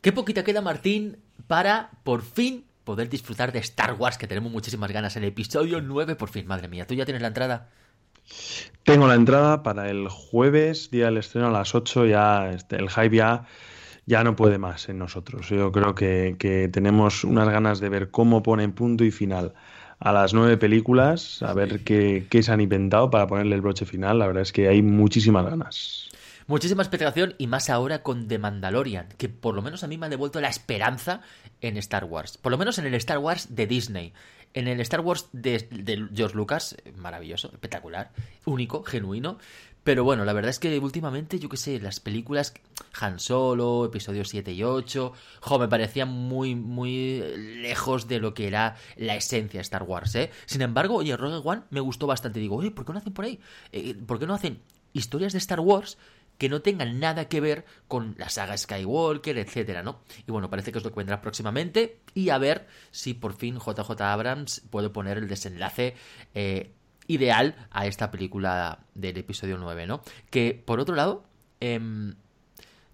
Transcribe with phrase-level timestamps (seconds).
[0.00, 4.90] Qué poquita queda, Martín, para por fin poder disfrutar de Star Wars, que tenemos muchísimas
[4.90, 6.86] ganas en el episodio 9, por fin, madre mía.
[6.86, 7.68] ¿Tú ya tienes la entrada?
[8.84, 12.88] Tengo la entrada para el jueves, día del estreno a las 8, ya este, el
[12.88, 13.44] hype ya,
[14.06, 15.50] ya no puede más en nosotros.
[15.50, 19.52] Yo creo que, que tenemos unas ganas de ver cómo ponen punto y final
[19.98, 23.84] a las nueve películas, a ver qué, qué se han inventado para ponerle el broche
[23.84, 24.18] final.
[24.18, 26.09] La verdad es que hay muchísimas ganas.
[26.50, 30.06] Muchísima expectación y más ahora con The Mandalorian, que por lo menos a mí me
[30.06, 31.20] ha devuelto la esperanza
[31.60, 32.38] en Star Wars.
[32.38, 34.12] Por lo menos en el Star Wars de Disney.
[34.52, 38.10] En el Star Wars de, George Lucas, maravilloso, espectacular,
[38.46, 39.38] único, genuino.
[39.84, 42.52] Pero bueno, la verdad es que últimamente, yo qué sé, las películas
[43.00, 47.22] Han Solo, episodios 7 y 8, jo, me parecían muy, muy
[47.60, 50.32] lejos de lo que era la esencia de Star Wars, ¿eh?
[50.46, 52.40] Sin embargo, oye, Rogue One me gustó bastante.
[52.40, 53.38] Digo, oye, ¿por qué no hacen por ahí?
[53.70, 54.60] Eh, ¿Por qué no hacen
[54.92, 55.98] historias de Star Wars
[56.40, 60.00] que no tengan nada que ver con la saga Skywalker, etcétera, ¿no?
[60.26, 63.58] Y bueno, parece que es lo que vendrá próximamente y a ver si por fin
[63.58, 65.96] JJ Abrams puede poner el desenlace
[66.34, 66.72] eh,
[67.08, 70.00] ideal a esta película del episodio 9, ¿no?
[70.30, 71.24] Que por otro lado,
[71.60, 71.78] eh,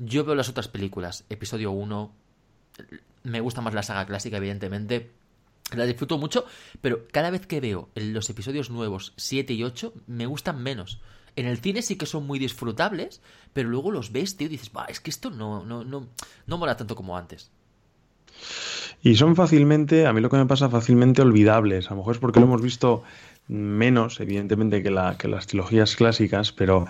[0.00, 2.12] yo veo las otras películas, episodio 1,
[3.22, 5.12] me gusta más la saga clásica, evidentemente.
[5.72, 6.46] La disfruto mucho,
[6.80, 11.00] pero cada vez que veo los episodios nuevos 7 y 8 me gustan menos.
[11.36, 13.20] En el cine sí que son muy disfrutables,
[13.52, 16.08] pero luego los ves, tío, y dices, es que esto no, no, no,
[16.46, 17.50] no mola tanto como antes.
[19.02, 21.86] Y son fácilmente, a mí lo que me pasa, fácilmente olvidables.
[21.86, 23.02] A lo mejor es porque lo hemos visto
[23.48, 26.86] menos, evidentemente, que, la, que las trilogías clásicas, pero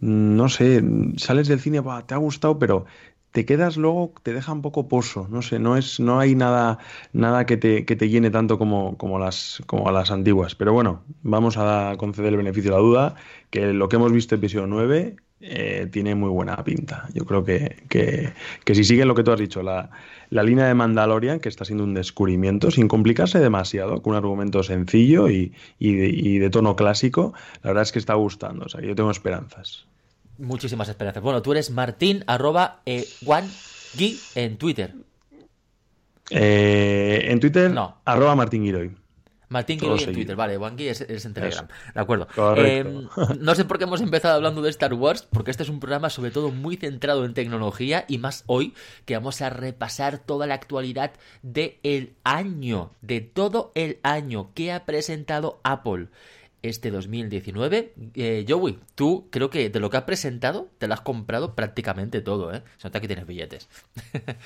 [0.00, 0.82] no sé,
[1.16, 2.86] sales del cine, bah, te ha gustado, pero
[3.32, 6.78] te quedas luego, te deja un poco pozo, no sé, no es, no hay nada,
[7.12, 10.54] nada que te, que te llene tanto como, como, las, como a las antiguas.
[10.54, 13.14] Pero bueno, vamos a conceder el beneficio de la duda,
[13.50, 17.08] que lo que hemos visto en episodio 9 eh, tiene muy buena pinta.
[17.14, 18.32] Yo creo que, que,
[18.64, 19.90] que, si siguen lo que tú has dicho, la,
[20.30, 24.62] la línea de Mandalorian, que está siendo un descubrimiento, sin complicarse demasiado, con un argumento
[24.64, 28.66] sencillo y, y, de, y de tono clásico, la verdad es que está gustando.
[28.66, 29.89] O sea, yo tengo esperanzas
[30.40, 31.22] muchísimas esperanzas.
[31.22, 34.94] Bueno, tú eres Martín, arroba eh, OneGui en Twitter.
[36.30, 38.00] Eh, en Twitter, no.
[38.04, 38.96] arroba Martín Giroy.
[39.48, 41.66] Martín en Twitter, vale, OneGui es, es, en Telegram.
[41.66, 41.92] Eso.
[41.92, 42.28] De acuerdo.
[42.56, 42.84] Eh,
[43.40, 46.08] no sé por qué hemos empezado hablando de Star Wars, porque este es un programa
[46.08, 48.74] sobre todo muy centrado en tecnología y más hoy
[49.06, 51.12] que vamos a repasar toda la actualidad
[51.42, 56.06] del el año, de todo el año que ha presentado Apple
[56.62, 57.94] este 2019.
[58.14, 62.20] Eh, Joey, tú creo que de lo que has presentado te lo has comprado prácticamente
[62.20, 62.62] todo, ¿eh?
[62.78, 63.68] Se nota que tienes billetes.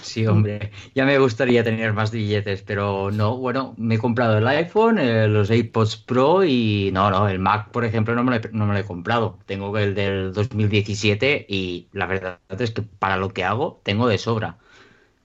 [0.00, 4.48] Sí, hombre, ya me gustaría tener más billetes, pero no, bueno, me he comprado el
[4.48, 8.36] iPhone, eh, los AirPods Pro y no, no, el Mac, por ejemplo, no me, lo
[8.36, 9.38] he, no me lo he comprado.
[9.44, 14.16] Tengo el del 2017 y la verdad es que para lo que hago tengo de
[14.16, 14.56] sobra.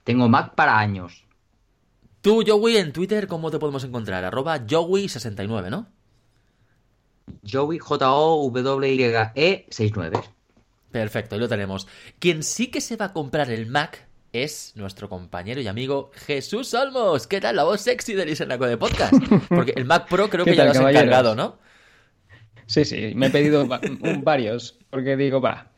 [0.03, 1.23] Tengo Mac para años.
[2.21, 4.25] Tú, Joey, en Twitter, ¿cómo te podemos encontrar?
[4.25, 5.87] Arroba Joey69, ¿no?
[7.49, 10.19] Joey, J-O-W-Y-E 69.
[10.91, 11.87] Perfecto, ahí lo tenemos.
[12.19, 16.73] Quien sí que se va a comprar el Mac es nuestro compañero y amigo Jesús
[16.73, 17.27] Olmos.
[17.27, 17.55] ¿Qué tal?
[17.55, 19.13] La voz sexy del Isenaco de Podcast.
[19.49, 21.57] Porque el Mac Pro creo que ya lo has encargado, ¿no?
[22.65, 23.67] Sí, sí, me he pedido
[24.21, 24.77] varios.
[24.89, 25.71] Porque digo, va.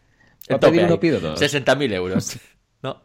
[0.48, 1.42] Para pedir uno pido dos.
[1.42, 2.38] 60.000 euros.
[2.84, 3.02] ¿No?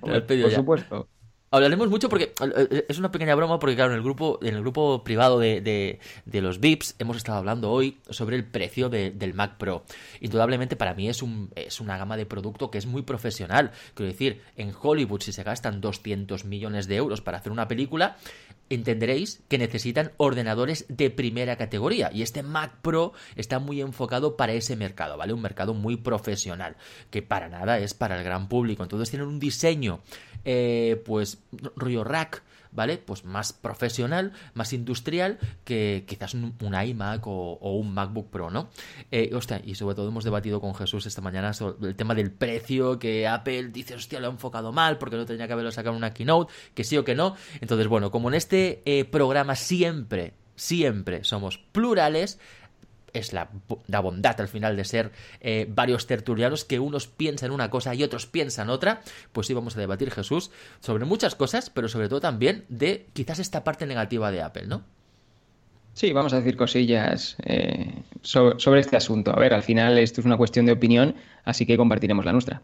[0.00, 0.56] Hombre, por ya.
[0.56, 1.08] supuesto.
[1.56, 2.34] Hablaremos mucho porque
[2.86, 6.40] es una pequeña broma porque claro en el grupo en el grupo privado de, de,
[6.42, 9.84] los VIPs hemos estado hablando hoy sobre el precio de, del Mac Pro.
[10.20, 13.70] Indudablemente para mí es un es una gama de producto que es muy profesional.
[13.94, 18.18] Quiero decir, en Hollywood si se gastan 200 millones de euros para hacer una película,
[18.68, 24.52] entenderéis que necesitan ordenadores de primera categoría y este Mac Pro está muy enfocado para
[24.52, 25.32] ese mercado, ¿vale?
[25.32, 26.76] Un mercado muy profesional,
[27.10, 28.82] que para nada es para el gran público.
[28.82, 30.00] Entonces tienen un diseño,
[30.44, 31.38] eh, pues,
[31.76, 32.42] rollo rack,
[32.76, 32.98] ¿vale?
[32.98, 38.68] Pues más profesional, más industrial que quizás un, iMac o, o, un MacBook Pro, ¿no?
[39.10, 42.30] Eh, hostia, y sobre todo hemos debatido con Jesús esta mañana sobre el tema del
[42.30, 45.94] precio, que Apple dice, hostia, lo ha enfocado mal porque no tenía que haberlo sacado
[45.94, 47.34] en una keynote, que sí o que no.
[47.60, 52.38] Entonces, bueno, como en este eh, programa siempre, siempre somos plurales,
[53.18, 53.50] es la,
[54.02, 58.26] bondad al final de ser eh, varios tertulianos que unos piensan una cosa y otros
[58.26, 59.02] piensan otra,
[59.32, 63.38] pues sí vamos a debatir, Jesús, sobre muchas cosas, pero sobre todo también de quizás
[63.38, 64.84] esta parte negativa de Apple, ¿no?
[65.96, 69.32] Sí, vamos a decir cosillas eh, sobre este asunto.
[69.34, 71.14] A ver, al final esto es una cuestión de opinión,
[71.44, 72.62] así que compartiremos la nuestra.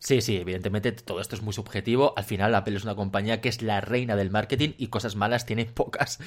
[0.00, 2.14] Sí, sí, evidentemente todo esto es muy subjetivo.
[2.16, 5.44] Al final Apple es una compañía que es la reina del marketing y cosas malas
[5.44, 6.20] tiene pocas.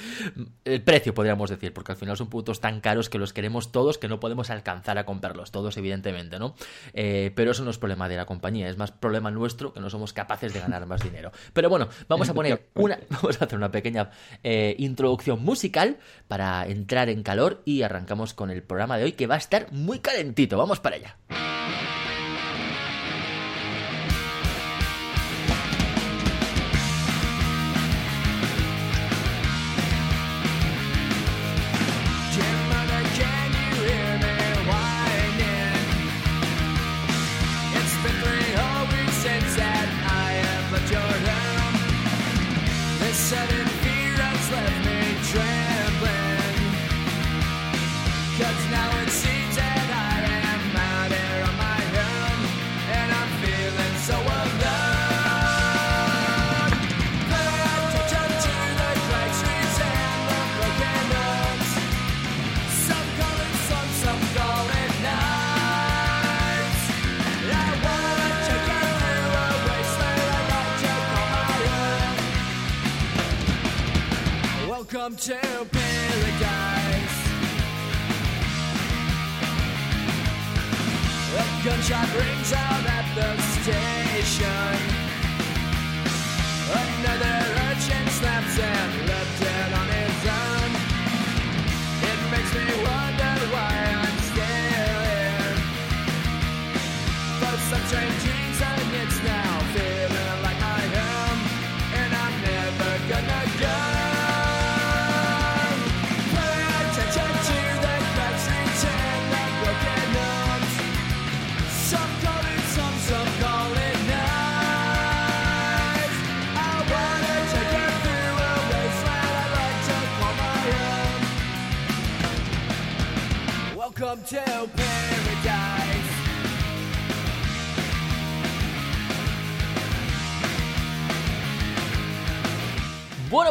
[0.64, 3.96] El precio, podríamos decir, porque al final son productos tan caros que los queremos todos
[3.96, 6.54] que no podemos alcanzar a comprarlos todos, evidentemente, ¿no?
[6.92, 9.88] Eh, pero eso no es problema de la compañía, es más problema nuestro que no
[9.88, 11.32] somos capaces de ganar más dinero.
[11.54, 14.10] Pero bueno, vamos a poner una, vamos a hacer una pequeña
[14.42, 15.96] eh, introducción musical
[16.28, 19.72] para entrar en calor y arrancamos con el programa de hoy que va a estar
[19.72, 20.58] muy calentito.
[20.58, 21.16] Vamos para allá.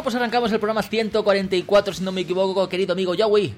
[0.02, 3.54] Bueno, pues arrancamos el programa 144, si no me equivoco, querido amigo Yowie.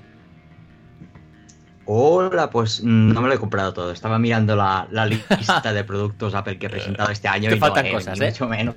[1.87, 3.91] Hola, pues no me lo he comprado todo.
[3.91, 7.49] Estaba mirando la, lista de productos Apple que he presentado este año.
[7.49, 8.27] Te faltan cosas, ¿eh?
[8.27, 8.77] Mucho menos.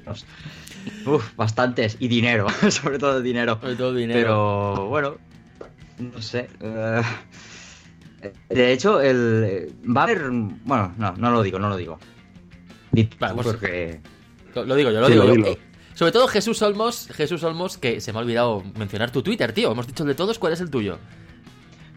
[1.06, 1.98] Uf, bastantes.
[2.00, 3.60] Y dinero, sobre todo dinero.
[3.60, 4.18] Sobre todo dinero.
[4.18, 5.18] Pero bueno,
[6.00, 6.48] no sé.
[6.62, 7.02] Eh,
[8.48, 10.30] de hecho, el va a haber.
[10.32, 12.00] Bueno, no, no lo digo, no lo digo.
[13.20, 14.00] Vale, pues, porque.
[14.56, 15.67] Lo digo yo, lo digo yo.
[15.98, 19.72] Sobre todo Jesús Olmos, Jesús Olmos, que se me ha olvidado mencionar tu Twitter, tío.
[19.72, 21.00] Hemos dicho de todos, ¿cuál es el tuyo?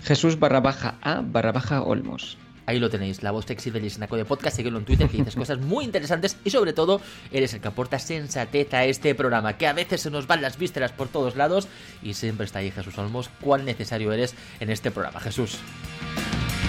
[0.02, 2.38] Jesús barra baja A barra baja Olmos.
[2.64, 5.36] Ahí lo tenéis, la voz sexy del Isnaco de Podcast, seguidlo en Twitter, que dices
[5.36, 9.66] cosas muy interesantes y sobre todo eres el que aporta sensatez a este programa, que
[9.66, 11.68] a veces se nos van las vísceras por todos lados
[12.02, 13.28] y siempre está ahí Jesús Olmos.
[13.42, 15.58] ¿Cuán necesario eres en este programa, Jesús?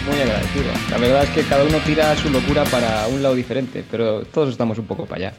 [0.05, 0.73] Muy agradecido.
[0.89, 4.49] La verdad es que cada uno tira su locura para un lado diferente, pero todos
[4.49, 5.37] estamos un poco para allá.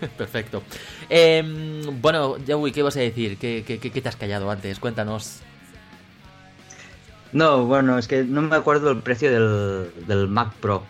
[0.16, 0.62] Perfecto.
[1.08, 1.42] Eh,
[2.00, 3.38] bueno, Yahweh, ¿qué vas a decir?
[3.38, 4.78] ¿Qué, ¿Qué, qué, te has callado antes?
[4.78, 5.40] Cuéntanos.
[7.32, 10.84] No, bueno, es que no me acuerdo el precio del, del Mac Pro.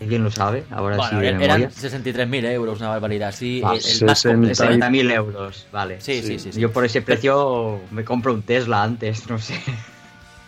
[0.00, 0.64] ¿Alguien lo sabe?
[0.70, 1.26] Ahora bueno, sí.
[1.26, 3.32] Eran 63.000 euros, una barbaridad.
[3.32, 6.00] Sí, el 60.000 euros, vale.
[6.00, 9.54] Sí, sí, sí, sí, Yo por ese precio me compro un Tesla antes, no sé.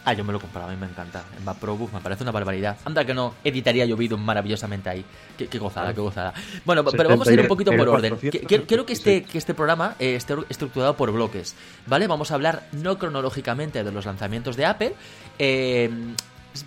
[0.09, 1.25] Ah, yo me lo compraba, a mí me encanta.
[1.45, 2.77] Mac Pro me parece una barbaridad.
[2.85, 5.05] Anda que no, editaría llovido maravillosamente ahí.
[5.37, 6.33] Qué, qué gozada, qué gozada.
[6.65, 8.17] Bueno, pero vamos a ir un poquito por orden.
[8.17, 11.57] Quiero, que este, que este programa eh, esté estructurado por bloques,
[11.89, 12.07] ¿vale?
[12.07, 14.95] Vamos a hablar no cronológicamente de los lanzamientos de Apple,
[15.41, 15.91] eh,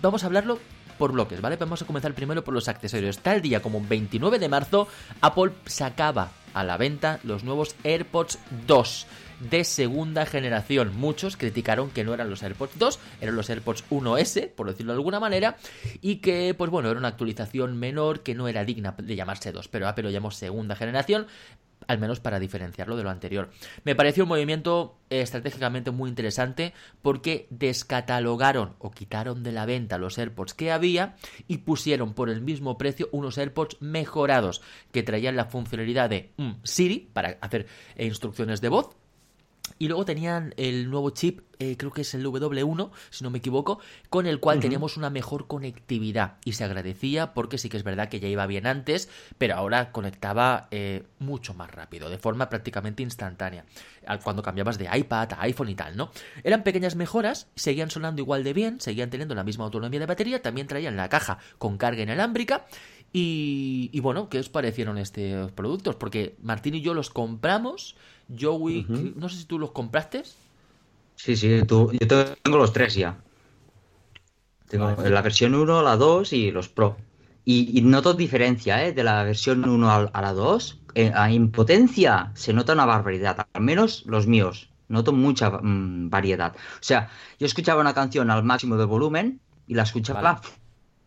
[0.02, 0.58] vamos a hablarlo
[0.98, 1.56] por bloques, ¿vale?
[1.56, 3.20] Vamos a comenzar primero por los accesorios.
[3.20, 4.86] Tal día como 29 de marzo,
[5.22, 9.06] Apple sacaba a la venta los nuevos AirPods 2
[9.40, 10.96] de segunda generación.
[10.96, 14.98] Muchos criticaron que no eran los AirPods 2, eran los AirPods 1S, por decirlo de
[14.98, 15.56] alguna manera,
[16.00, 19.68] y que, pues bueno, era una actualización menor que no era digna de llamarse 2,
[19.68, 21.26] pero Apple lo llamó segunda generación,
[21.86, 23.50] al menos para diferenciarlo de lo anterior.
[23.84, 30.18] Me pareció un movimiento estratégicamente muy interesante porque descatalogaron o quitaron de la venta los
[30.18, 31.16] AirPods que había
[31.48, 36.32] y pusieron por el mismo precio unos AirPods mejorados que traían la funcionalidad de
[36.62, 37.66] Siri para hacer
[37.96, 38.90] instrucciones de voz
[39.78, 43.38] Y luego tenían el nuevo chip, eh, creo que es el W1, si no me
[43.38, 46.36] equivoco, con el cual teníamos una mejor conectividad.
[46.44, 49.08] Y se agradecía porque sí que es verdad que ya iba bien antes,
[49.38, 53.64] pero ahora conectaba eh, mucho más rápido, de forma prácticamente instantánea.
[54.22, 56.10] Cuando cambiabas de iPad a iPhone y tal, ¿no?
[56.42, 60.42] Eran pequeñas mejoras, seguían sonando igual de bien, seguían teniendo la misma autonomía de batería,
[60.42, 62.66] también traían la caja con carga inalámbrica.
[63.12, 65.96] Y, bueno, ¿qué os parecieron estos productos?
[65.96, 67.96] Porque Martín y yo los compramos
[68.38, 70.22] Joey, no sé si tú los compraste.
[71.16, 73.18] Sí, sí, tú, yo tengo los tres ya.
[74.68, 76.96] Tengo la versión 1, la 2 y los Pro.
[77.44, 78.92] Y, noto diferencia ¿eh?
[78.92, 80.78] de la versión 1 a, la 2.
[80.94, 84.70] En, en, potencia se nota una barbaridad, al menos los míos.
[84.88, 86.54] Noto mucha mm, variedad.
[86.54, 87.08] O sea,
[87.38, 90.40] yo escuchaba una canción al máximo de volumen y la escuchaba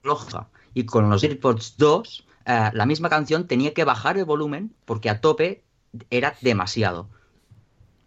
[0.02, 0.48] floja.
[0.74, 5.10] Y con los AirPods 2, eh, la misma canción tenía que bajar el volumen porque
[5.10, 5.64] a tope
[6.10, 7.08] era demasiado.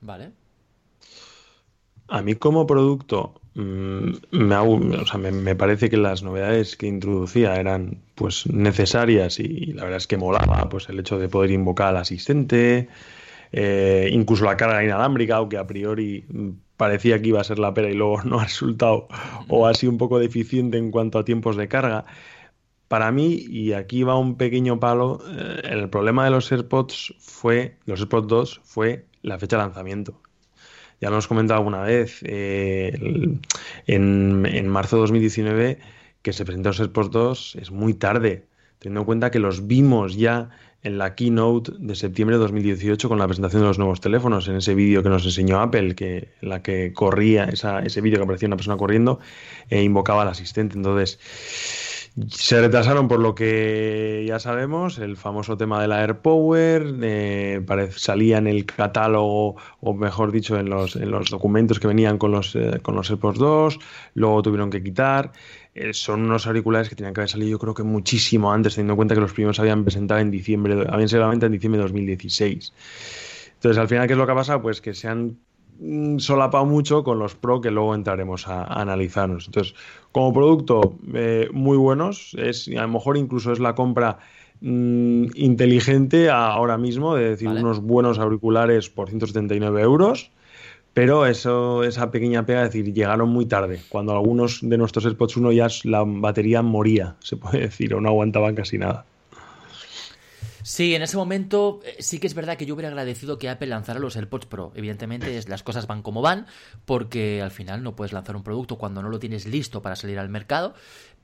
[0.01, 0.33] Vale.
[2.09, 8.47] A mí como producto mm, me, me, parece que las novedades que introducía eran pues
[8.47, 12.89] necesarias y, la verdad es que molaba pues el hecho de poder invocar al asistente,
[13.53, 17.75] eh, incluso la carga inalámbrica, aunque a priori mm, parecía que iba a ser la
[17.75, 19.09] pera y luego no ha resultado
[19.49, 22.05] o ha sido un poco deficiente en cuanto a tiempos de carga.
[22.89, 27.77] Para mí, y aquí va un pequeño palo, eh, el problema de los AirPods fue,
[27.85, 30.21] los AirPods 2, fue la fecha de lanzamiento.
[31.01, 32.97] Ya lo hemos comentado alguna vez, eh,
[33.87, 35.79] en, marzo de 2019,
[36.23, 38.47] que se presentó los AirPods 2, es muy tarde,
[38.79, 40.51] teniendo en cuenta que los vimos ya
[40.83, 44.55] en la keynote de septiembre de 2018 con la presentación de los nuevos teléfonos, en
[44.55, 48.57] ese vídeo que nos enseñó Apple, que la que corría, ese vídeo que aparecía una
[48.57, 49.19] persona corriendo,
[49.69, 50.77] e invocaba al asistente.
[50.77, 51.19] Entonces,
[52.31, 58.39] se retrasaron por lo que ya sabemos, el famoso tema de la AirPower, eh, salía
[58.39, 62.57] en el catálogo, o mejor dicho, en los, en los documentos que venían con los,
[62.57, 63.79] eh, con los AirPods 2,
[64.15, 65.33] luego tuvieron que quitar.
[65.75, 68.95] Eh, son unos auriculares que tenían que haber salido yo creo que muchísimo antes, teniendo
[68.95, 72.73] en cuenta que los primeros habían presentado en diciembre, habían sido en diciembre de 2016.
[73.57, 74.63] Entonces, al final, ¿qué es lo que ha pasado?
[74.63, 75.39] Pues que se han
[76.19, 79.47] solapado mucho con los Pro que luego entraremos a, analizarnos.
[79.47, 79.75] Entonces,
[80.13, 82.35] como producto, eh, muy buenos.
[82.39, 84.19] Es, a lo mejor incluso es la compra
[84.61, 90.31] mm, inteligente ahora mismo, de decir, unos buenos auriculares por 179 euros.
[90.95, 95.37] Pero eso, esa pequeña pega, es decir, llegaron muy tarde, cuando algunos de nuestros AirPods
[95.37, 99.05] 1 ya la batería moría, se puede decir, o no aguantaban casi nada.
[100.67, 103.69] Sí, en ese momento eh, sí que es verdad que yo hubiera agradecido que Apple
[103.69, 104.73] lanzara los AirPods Pro.
[104.75, 106.47] Evidentemente las cosas van como van,
[106.85, 110.19] porque al final no puedes lanzar un producto cuando no lo tienes listo para salir
[110.19, 110.75] al mercado.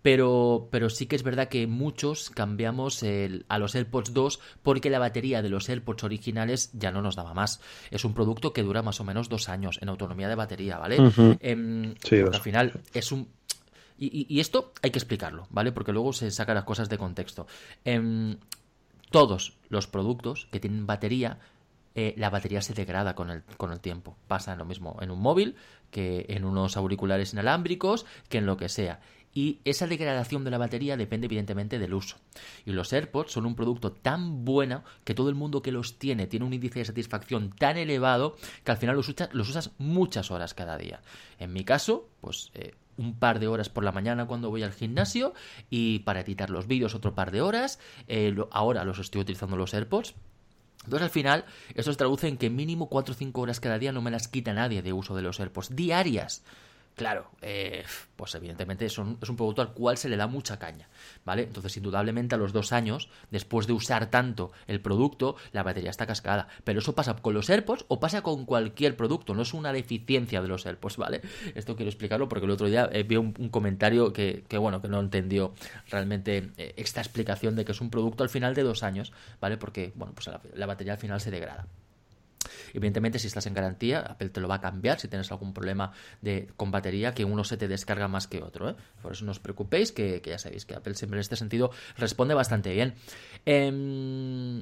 [0.00, 3.02] Pero, pero sí que es verdad que muchos cambiamos
[3.48, 7.34] a los AirPods 2 porque la batería de los AirPods originales ya no nos daba
[7.34, 7.60] más.
[7.90, 10.98] Es un producto que dura más o menos dos años en autonomía de batería, ¿vale?
[11.40, 13.26] Em, sí, al final es un
[13.98, 15.70] y, esto hay que explicarlo, ¿vale?
[15.70, 17.46] Porque luego se sacan las cosas de contexto.
[17.84, 18.36] Em,
[19.12, 21.38] todos los productos que tienen batería,
[21.94, 24.16] eh, la batería se degrada con el, con el tiempo.
[24.26, 25.54] Pasa lo mismo en un móvil
[25.90, 29.00] que en unos auriculares inalámbricos, que en lo que sea.
[29.34, 32.16] Y esa degradación de la batería depende evidentemente del uso.
[32.66, 36.26] Y los AirPods son un producto tan bueno que todo el mundo que los tiene
[36.26, 40.76] tiene un índice de satisfacción tan elevado que al final los, usas muchas horas cada
[40.76, 41.00] día.
[41.38, 44.72] En mi caso, pues eh, un par de horas por la mañana cuando voy al
[44.72, 45.34] gimnasio
[45.70, 47.78] y para editar los vídeos otro par de horas.
[48.08, 50.14] Eh, ahora los estoy utilizando los AirPods.
[50.84, 51.44] Entonces al final
[51.74, 54.28] eso se traduce en que mínimo 4 o 5 horas cada día no me las
[54.28, 56.42] quita nadie de uso de los AirPods diarias.
[56.94, 57.84] Claro, eh,
[58.16, 60.88] pues evidentemente es un, producto al cual se le da mucha caña,
[61.24, 61.44] ¿vale?
[61.44, 66.06] Entonces, indudablemente a los dos años, después de usar tanto el producto, la batería está
[66.06, 66.48] cascada.
[66.64, 70.42] Pero eso pasa con los AirPods o pasa con cualquier producto, no es una deficiencia
[70.42, 71.22] de los AirPods, ¿vale?
[71.54, 74.88] Esto quiero explicarlo porque el otro día eh, vi un, comentario que, que, bueno, que
[74.88, 75.54] no entendió
[75.88, 79.56] realmente eh, esta explicación de que es un producto al final de dos años, ¿vale?
[79.56, 81.66] Porque, bueno, pues la batería al final se degrada.
[82.72, 85.92] Evidentemente, si estás en garantía, Apple te lo va a cambiar si tienes algún problema
[86.20, 88.70] de, con batería, que uno se te descarga más que otro.
[88.70, 88.74] ¿eh?
[89.02, 92.34] Por eso no os preocupéis, que, ya sabéis que Apple siempre en este sentido responde
[92.34, 92.94] bastante bien.
[93.44, 94.60] Em,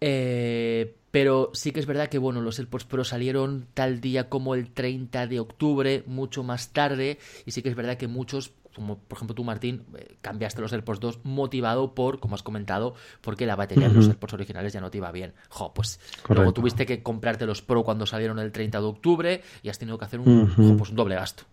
[0.00, 4.54] eh, pero sí que es verdad que bueno, los AirPods Pro salieron tal día como
[4.54, 8.98] el 30 de octubre, mucho más tarde, y sí que es verdad que muchos como
[8.98, 13.46] por ejemplo tú, Martín, eh, cambiaste los AirPods 2 motivado por, como has comentado, porque
[13.46, 15.34] la batería de los AirPods originales ya no te iba bien.
[15.48, 19.68] Jo, pues luego tuviste que comprarte los Pro cuando salieron el 30 de octubre y
[19.68, 21.44] has tenido que hacer un, pues, un doble gasto.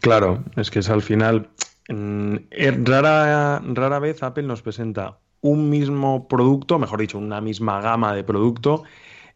[0.00, 1.48] Claro, es que es al final.
[1.88, 7.80] Mm, eh, rara, rara vez Apple nos presenta un mismo producto, mejor dicho, una misma
[7.80, 8.84] gama de producto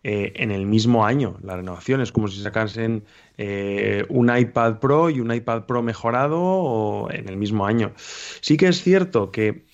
[0.03, 1.37] eh, en el mismo año.
[1.43, 3.05] La renovación es como si sacasen
[3.37, 7.93] eh, un iPad Pro y un iPad Pro mejorado o en el mismo año.
[8.41, 9.67] Sí que es cierto que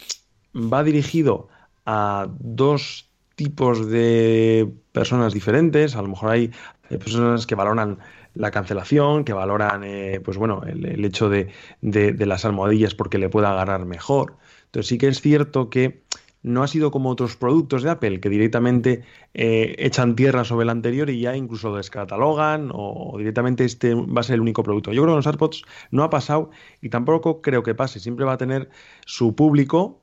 [0.53, 1.49] va dirigido
[1.85, 5.95] a dos tipos de personas diferentes.
[5.95, 6.51] A lo mejor hay,
[6.89, 7.99] personas que valoran
[8.35, 11.53] la cancelación, que valoran eh, pues bueno, el, hecho de,
[11.83, 14.37] de, las almohadillas porque le pueda agarrar mejor.
[14.65, 16.03] Entonces sí que es cierto que
[16.47, 19.03] no ha sido como otros productos de Apple que directamente
[19.35, 24.23] eh, echan tierra sobre el anterior y ya incluso descatalogan o directamente este va a
[24.23, 24.93] ser el único producto.
[24.93, 26.51] Yo creo que los AirPods no ha pasado
[26.81, 27.99] y tampoco creo que pase.
[27.99, 28.71] Siempre va a tener
[29.07, 30.03] su público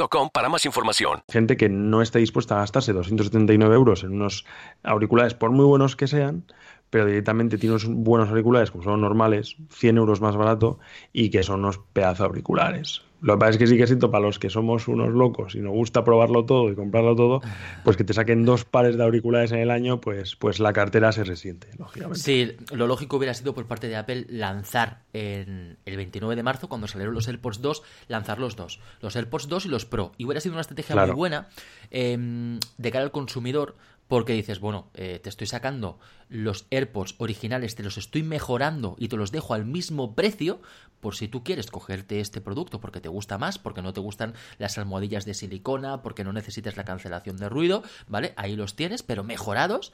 [0.33, 1.21] para más información.
[1.29, 4.45] Gente que no está dispuesta a gastarse 279 euros en unos
[4.83, 6.45] auriculares, por muy buenos que sean,
[6.89, 10.79] pero directamente tiene unos buenos auriculares, como son normales, 100 euros más barato,
[11.13, 13.01] y que son unos pedazos auriculares.
[13.21, 15.59] Lo que pasa es que sí que siento para los que somos unos locos y
[15.59, 17.41] nos gusta probarlo todo y comprarlo todo,
[17.83, 21.11] pues que te saquen dos pares de auriculares en el año, pues, pues la cartera
[21.11, 22.19] se resiente, lógicamente.
[22.19, 26.67] Sí, lo lógico hubiera sido por parte de Apple lanzar en el 29 de marzo,
[26.67, 30.13] cuando salieron los AirPods 2, lanzar los dos, los AirPods 2 y los Pro.
[30.17, 31.47] Y hubiera sido una estrategia muy buena
[31.91, 33.75] em, de cara al consumidor,
[34.11, 39.07] porque dices, bueno, eh, te estoy sacando los AirPods originales, te los estoy mejorando y
[39.07, 40.61] te los dejo al mismo precio
[40.99, 44.33] por si tú quieres cogerte este producto porque te gusta más, porque no te gustan
[44.57, 48.33] las almohadillas de silicona, porque no necesitas la cancelación de ruido, ¿vale?
[48.35, 49.93] Ahí los tienes, pero mejorados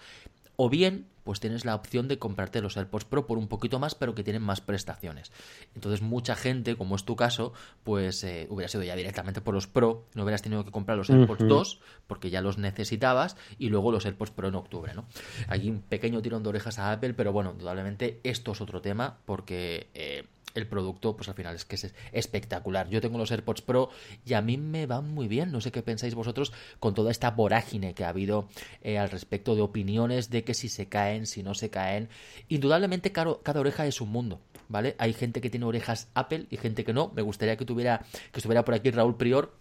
[0.58, 3.96] o bien, pues tienes la opción de comprarte los AirPods Pro por un poquito más,
[3.96, 5.32] pero que tienen más prestaciones.
[5.76, 9.68] Entonces, mucha gente, como es tu caso, pues eh, hubiera sido ya directamente por los
[9.68, 13.92] Pro, no hubieras tenido que comprar los AirPods 2, porque ya los necesitabas, y luego
[13.92, 15.06] los AirPods Pro en octubre, ¿no?
[15.48, 19.20] Hay un pequeño tirón de orejas a Apple, pero bueno, indudablemente esto es otro tema,
[19.26, 22.90] porque eh, el producto, pues al final es que es espectacular.
[22.90, 23.90] Yo tengo los AirPods Pro
[24.26, 25.52] y a mí me van muy bien.
[25.52, 28.48] No sé qué pensáis vosotros con toda esta vorágine que ha habido
[28.82, 32.10] eh, al respecto de opiniones de que si se caen, si no se caen.
[32.50, 34.42] Indudablemente cada, oreja es un mundo.
[34.70, 34.98] ¿Vale?
[35.00, 37.12] Hay gente que tiene orejas Apple y gente que no.
[37.16, 39.54] Me gustaría que tuviera que estuviera por aquí Raúl Prior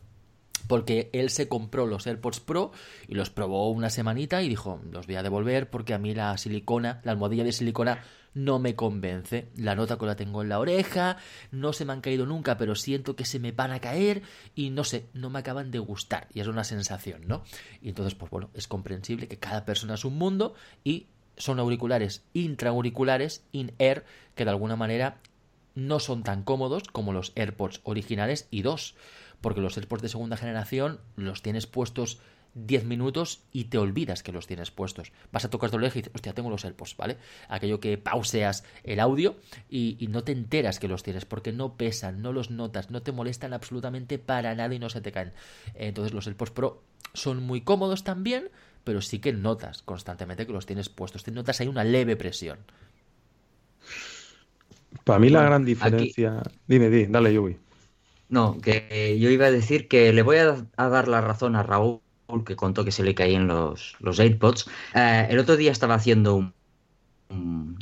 [0.67, 2.73] porque él se compró los AirPods Pro
[3.07, 6.37] y los probó una semanita y dijo, los voy a devolver porque a mí la
[6.39, 8.03] silicona, la almohadilla de silicona
[8.37, 9.49] no me convence.
[9.57, 11.17] La nota que la tengo en la oreja,
[11.51, 14.23] no se me han caído nunca, pero siento que se me van a caer
[14.55, 16.29] y no sé, no me acaban de gustar.
[16.35, 17.43] Y es una sensación, ¿no?
[17.81, 21.07] Y entonces, pues bueno, es comprensible que cada persona es un mundo y
[21.39, 25.19] son auriculares intraauriculares, in-air, que de alguna manera
[25.75, 28.97] no son tan cómodos como los AirPods originales y dos,
[29.41, 32.21] porque los AirPods de segunda generación los tienes puestos
[32.57, 35.13] 10 minutos y te olvidas que los tienes puestos.
[35.31, 37.19] Vas a tocar tu oreja y dices, hostia, tengo los AirPods, ¿vale?
[37.49, 39.37] Aquello que pauseas el audio
[39.69, 43.13] y, no te enteras que los tienes porque no pesan, no los notas, no te
[43.13, 45.33] molestan absolutamente para nada y no se te caen.
[45.75, 48.49] Entonces los AirPods Pro son muy cómodos también,
[48.85, 51.25] pero sí que notas constantemente que los tienes puestos.
[51.25, 52.59] Te notas ahí una leve presión.
[55.05, 56.43] Para mí la gran diferencia...
[56.67, 57.59] Dime, dime, dale, Yubi.
[58.29, 62.01] No, que yo iba a decir que le voy a dar la razón a Raúl
[62.45, 64.69] que contó que se le caían los, los AirPods.
[64.95, 66.53] Eh, el otro día estaba haciendo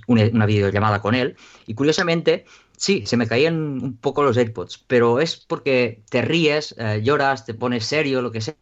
[0.07, 5.20] una videollamada con él y curiosamente, sí, se me caían un poco los AirPods, pero
[5.20, 8.54] es porque te ríes, eh, lloras, te pones serio, lo que sea.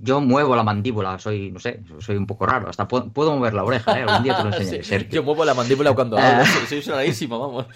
[0.00, 3.64] Yo muevo la mandíbula, soy, no sé, soy un poco raro, hasta puedo, mover la
[3.64, 4.04] oreja, ¿eh?
[4.04, 5.08] algún día te lo enseñaré.
[5.08, 7.66] yo muevo la mandíbula cuando hablo, soy rarísimo, vamos.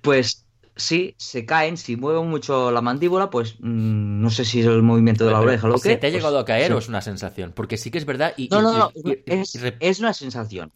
[0.00, 0.47] Pues
[0.78, 4.82] si se caen, si mueven mucho la mandíbula, pues mm, no sé si es el
[4.82, 5.96] movimiento de la oreja o lo que.
[5.96, 7.52] ¿Te ha llegado a caer o es una sensación?
[7.54, 8.32] Porque sí que es verdad.
[8.36, 8.90] Y, no, no, no,
[9.26, 10.72] es, una sensación.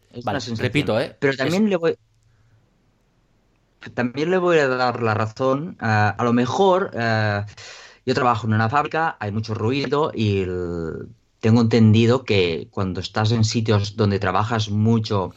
[0.57, 1.17] Repito, ¿eh?
[1.19, 1.97] Pero también le voy.
[3.95, 5.77] También le voy a dar la razón.
[5.81, 6.91] a lo mejor
[8.05, 10.45] yo trabajo en una fábrica, hay mucho ruido y
[11.41, 15.33] tengo entendido que cuando estás en sitios donde trabajas mucho,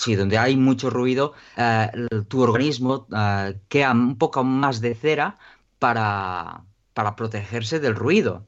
[0.00, 1.90] sí, donde hay mucho ruido, eh,
[2.28, 5.36] tu organismo eh, queda un poco más de cera
[5.78, 8.46] para, para protegerse del ruido.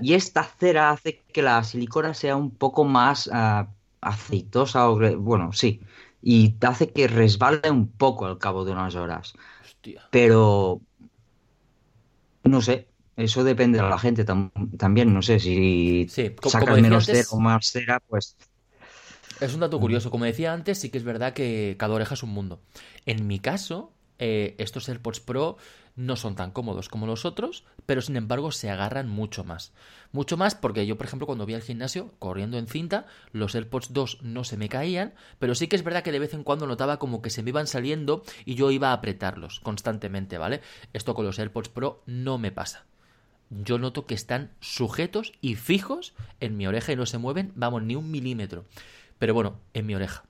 [0.00, 3.66] Y esta cera hace que la silicona sea un poco más eh,
[4.00, 5.80] aceitosa, o, bueno, sí,
[6.22, 9.34] y hace que resbale un poco al cabo de unas horas.
[10.10, 10.80] Pero,
[12.44, 16.34] no sé, eso depende de la gente también, no sé, si sí,
[16.80, 18.36] menos cera o más cera, pues...
[19.40, 22.22] Es un dato curioso, como decía antes, sí que es verdad que cada oreja es
[22.22, 22.58] un mundo.
[23.04, 25.58] En mi caso, eh, estos AirPods Pro
[25.94, 29.72] no son tan cómodos como los otros, pero sin embargo se agarran mucho más.
[30.10, 33.92] Mucho más porque yo, por ejemplo, cuando vi al gimnasio corriendo en cinta, los AirPods
[33.92, 36.66] 2 no se me caían, pero sí que es verdad que de vez en cuando
[36.66, 40.62] notaba como que se me iban saliendo y yo iba a apretarlos constantemente, ¿vale?
[40.94, 42.86] Esto con los AirPods Pro no me pasa.
[43.50, 47.82] Yo noto que están sujetos y fijos en mi oreja y no se mueven, vamos,
[47.82, 48.64] ni un milímetro.
[49.18, 50.24] Pero bueno, en mi oreja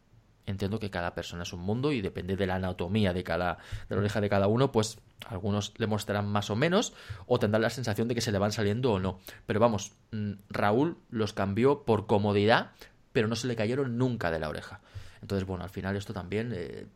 [0.47, 3.97] entiendo que cada persona es un mundo y depende de la anatomía de cada de
[3.97, 6.95] la oreja de cada uno, pues algunos le mostrarán más o menos
[7.27, 9.19] o tendrán la sensación de que se le van saliendo o no.
[9.45, 12.71] Pero vamos, mm, Raúl los cambió por comodidad,
[13.13, 14.81] pero no se le cayeron nunca de la oreja.
[15.21, 16.87] Entonces, bueno, al final esto también eh,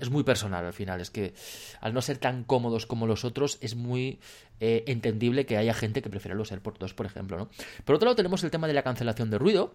[0.00, 1.00] es muy personal al final.
[1.00, 1.34] Es que
[1.80, 4.20] al no ser tan cómodos como los otros, es muy
[4.60, 7.50] eh, entendible que haya gente que prefiera los AirPods 2, por ejemplo, ¿no?
[7.84, 9.74] Por otro lado, tenemos el tema de la cancelación de ruido,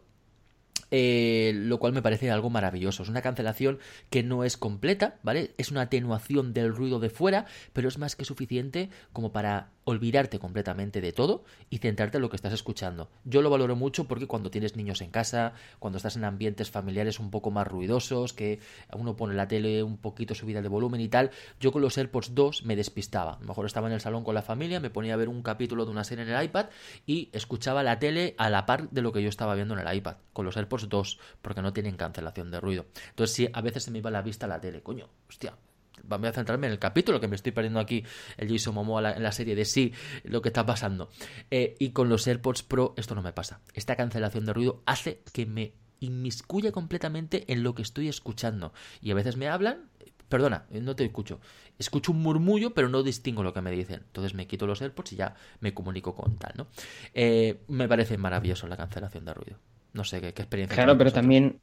[0.91, 3.03] eh, lo cual me parece algo maravilloso.
[3.03, 5.53] Es una cancelación que no es completa, ¿vale?
[5.57, 10.39] Es una atenuación del ruido de fuera, pero es más que suficiente como para olvidarte
[10.39, 13.09] completamente de todo y centrarte en lo que estás escuchando.
[13.25, 17.19] Yo lo valoro mucho porque cuando tienes niños en casa, cuando estás en ambientes familiares
[17.19, 18.59] un poco más ruidosos, que
[18.93, 22.35] uno pone la tele un poquito subida de volumen y tal, yo con los AirPods
[22.35, 23.33] 2 me despistaba.
[23.33, 25.41] A lo mejor estaba en el salón con la familia, me ponía a ver un
[25.41, 26.67] capítulo de una serie en el iPad
[27.05, 29.95] y escuchaba la tele a la par de lo que yo estaba viendo en el
[29.95, 32.85] iPad, con los AirPods 2, porque no tienen cancelación de ruido.
[33.09, 35.55] Entonces sí, a veces se me iba la vista a la tele, coño, hostia,
[36.03, 38.03] voy a centrarme en el capítulo que me estoy perdiendo aquí
[38.37, 41.09] el Jason Momoa en la serie de sí lo que está pasando.
[41.49, 43.61] Eh, y con los AirPods Pro esto no me pasa.
[43.73, 48.73] Esta cancelación de ruido hace que me inmiscuya completamente en lo que estoy escuchando.
[49.01, 49.89] Y a veces me hablan
[50.31, 51.41] perdona, no te escucho.
[51.77, 54.01] Escucho un murmullo pero no distingo lo que me dicen.
[54.07, 56.67] Entonces me quito los AirPods y ya me comunico con tal ¿no?
[57.13, 59.59] Eh, me parece maravilloso la cancelación de ruido.
[59.93, 61.59] No sé qué, experiencia claro pero también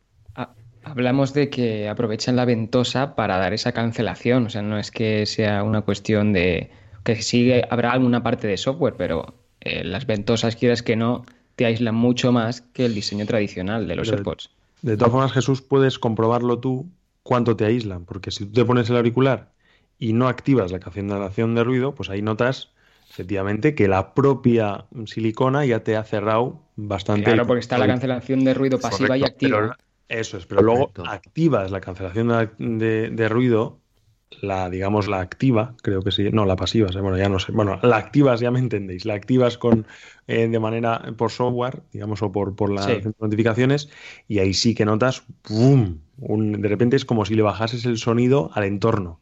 [0.85, 5.27] Hablamos de que aprovechan la ventosa para dar esa cancelación, o sea, no es que
[5.27, 6.71] sea una cuestión de
[7.05, 11.25] que sí habrá alguna parte de software, pero eh, las ventosas, quieras que no,
[11.57, 14.51] te aíslan mucho más que el diseño tradicional de los AirPods.
[14.83, 16.89] De todas formas, Jesús, puedes comprobarlo tú
[17.23, 19.51] cuánto te aíslan, porque si tú te pones el auricular
[19.99, 22.71] y no activas la cancelación de ruido, pues ahí notas
[23.11, 27.25] efectivamente que la propia silicona ya te ha cerrado bastante.
[27.25, 29.77] Claro, porque está la cancelación de ruido pasiva y activa.
[30.09, 33.79] Eso es, pero luego activas la cancelación de, ruido,
[34.41, 37.79] la, digamos, la activa, creo que sí, no, la pasiva, bueno, ya no sé, bueno,
[37.83, 39.87] la activas, ya me entendéis, la activas con,
[40.27, 42.89] eh, de manera, por software, digamos, o por, por las
[43.21, 43.91] notificaciones,
[44.29, 45.99] y ahí sí que notas, ¡pum!
[46.17, 49.21] de repente es como si le bajases el sonido al entorno.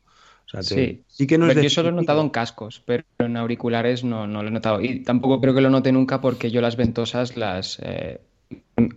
[0.60, 4.28] sí, sí que no es yo solo he notado en cascos, pero en auriculares no,
[4.28, 4.80] no, lo he notado.
[4.80, 8.20] Y tampoco creo que lo note nunca porque yo las ventosas las eh,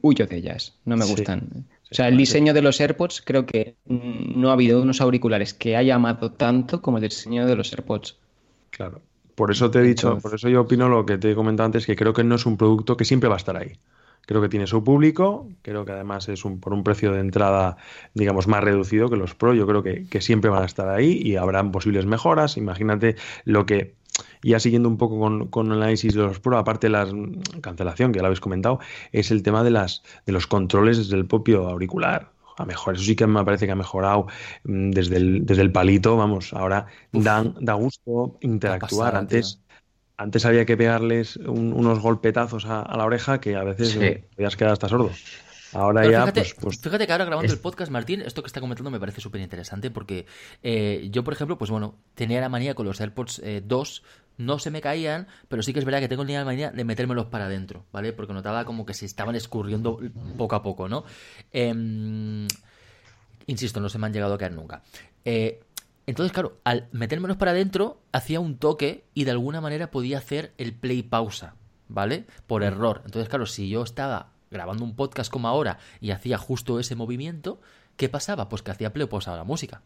[0.02, 1.66] huyo de ellas, no me gustan.
[1.92, 5.76] O sea, el diseño de los AirPods, creo que no ha habido unos auriculares que
[5.76, 8.18] haya amado tanto como el diseño de los AirPods.
[8.70, 9.02] Claro.
[9.36, 11.86] Por eso te he dicho, por eso yo opino lo que te he comentado antes,
[11.86, 13.72] que creo que no es un producto que siempre va a estar ahí.
[14.28, 17.78] Creo que tiene su público, creo que además es un, por un precio de entrada,
[18.14, 19.56] digamos, más reducido que los Pro.
[19.56, 22.58] Yo creo que, que siempre van a estar ahí y habrán posibles mejoras.
[22.58, 23.96] Imagínate lo que
[24.44, 27.08] ya siguiendo un poco con, el análisis de los Pro, aparte de la
[27.62, 28.80] cancelación, que ya lo habéis comentado,
[29.12, 32.32] es el tema de, las, de los controles desde el propio auricular.
[32.58, 34.28] A mejor, eso sí que me parece que ha mejorado
[34.66, 39.16] mm, desde el, desde el palito, vamos, ahora dan, da gusto interactuar.
[39.16, 39.62] antes,
[40.18, 44.24] antes había que pegarles unos golpetazos a, la oreja que a veces sí.
[44.36, 45.12] podías quedar hasta sordo.
[45.74, 48.60] Ahora ya, fíjate, pues, pues, fíjate que ahora grabando el podcast, Martín, esto que está
[48.60, 50.26] comentando me parece súper interesante porque
[50.64, 54.08] eh, yo, por ejemplo, pues bueno, tenía la manía con los AirPods 2 eh,
[54.40, 57.26] no se me caían, pero sí que es verdad que tengo la manía de metérmelos
[57.26, 58.14] para adentro, ¿vale?
[58.14, 60.00] Porque notaba como que se estaban escurriendo
[60.38, 61.04] poco a poco, ¿no?
[61.52, 62.48] Em,
[63.48, 64.82] insisto, no se me han llegado a caer nunca.
[65.26, 65.60] Eh,
[66.08, 70.54] entonces, claro, al metérmelos para adentro, hacía un toque y de alguna manera podía hacer
[70.58, 71.56] el play pausa,
[71.90, 72.26] ¿vale?
[72.48, 73.02] Por error.
[73.06, 77.60] Entonces, claro, si yo estaba grabando un podcast como ahora y hacía justo ese movimiento,
[78.00, 78.48] ¿Qué pasaba?
[78.48, 79.82] Pues que hacía play a la música,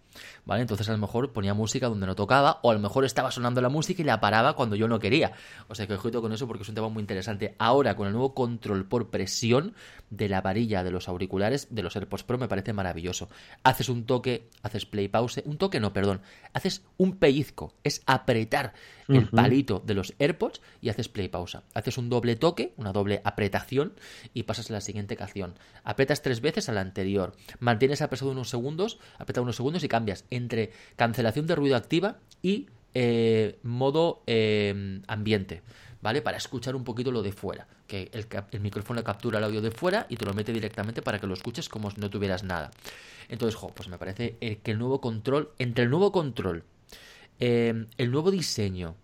[0.46, 0.62] ¿vale?
[0.62, 3.60] Entonces a lo mejor ponía música donde no tocaba, o a lo mejor estaba sonando
[3.60, 5.32] la música y la paraba cuando yo no quería.
[5.68, 7.56] O sea que ojito con eso porque es un tema muy interesante.
[7.58, 9.74] Ahora, con el nuevo control por presión
[10.12, 13.30] de la varilla de los auriculares de los AirPods Pro, me parece maravilloso.
[13.64, 16.22] Haces un toque, haces play pause, un toque no, perdón,
[16.54, 18.74] haces un pellizco, es apretar
[19.08, 21.64] el palito de los AirPods y haces play pausa.
[21.74, 23.94] Haces un doble toque, una doble apretación
[24.34, 25.56] y pasas a la siguiente canción.
[25.84, 27.36] Apretas tres veces a la anterior.
[27.60, 32.68] Mantienes apresado unos segundos, apretado unos segundos y cambias entre cancelación de ruido activa y
[32.94, 35.62] eh, modo eh, ambiente.
[36.02, 36.22] ¿Vale?
[36.22, 37.66] Para escuchar un poquito lo de fuera.
[37.88, 41.28] Que el, micrófono captura el audio de fuera y te lo mete directamente para que
[41.28, 42.72] lo escuches como si no tuvieras nada.
[43.30, 46.66] Entonces, jo, pues me parece eh, que el nuevo control, entre el nuevo control
[47.40, 48.96] Em, el nuevo diseño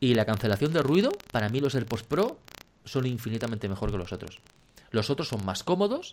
[0.00, 2.38] y la cancelación de ruido, para mí los AirPods Pro
[2.84, 4.40] son infinitamente mejor que los otros.
[4.90, 6.12] Los otros son más cómodos,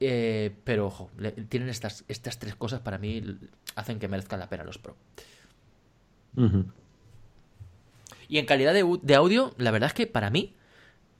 [0.00, 1.10] eh, pero ojo,
[1.48, 3.22] tienen estas, estas tres cosas para mí
[3.74, 4.96] hacen que merezcan la pena los Pro.
[8.28, 10.54] Y en calidad de, audio, la verdad es que para mí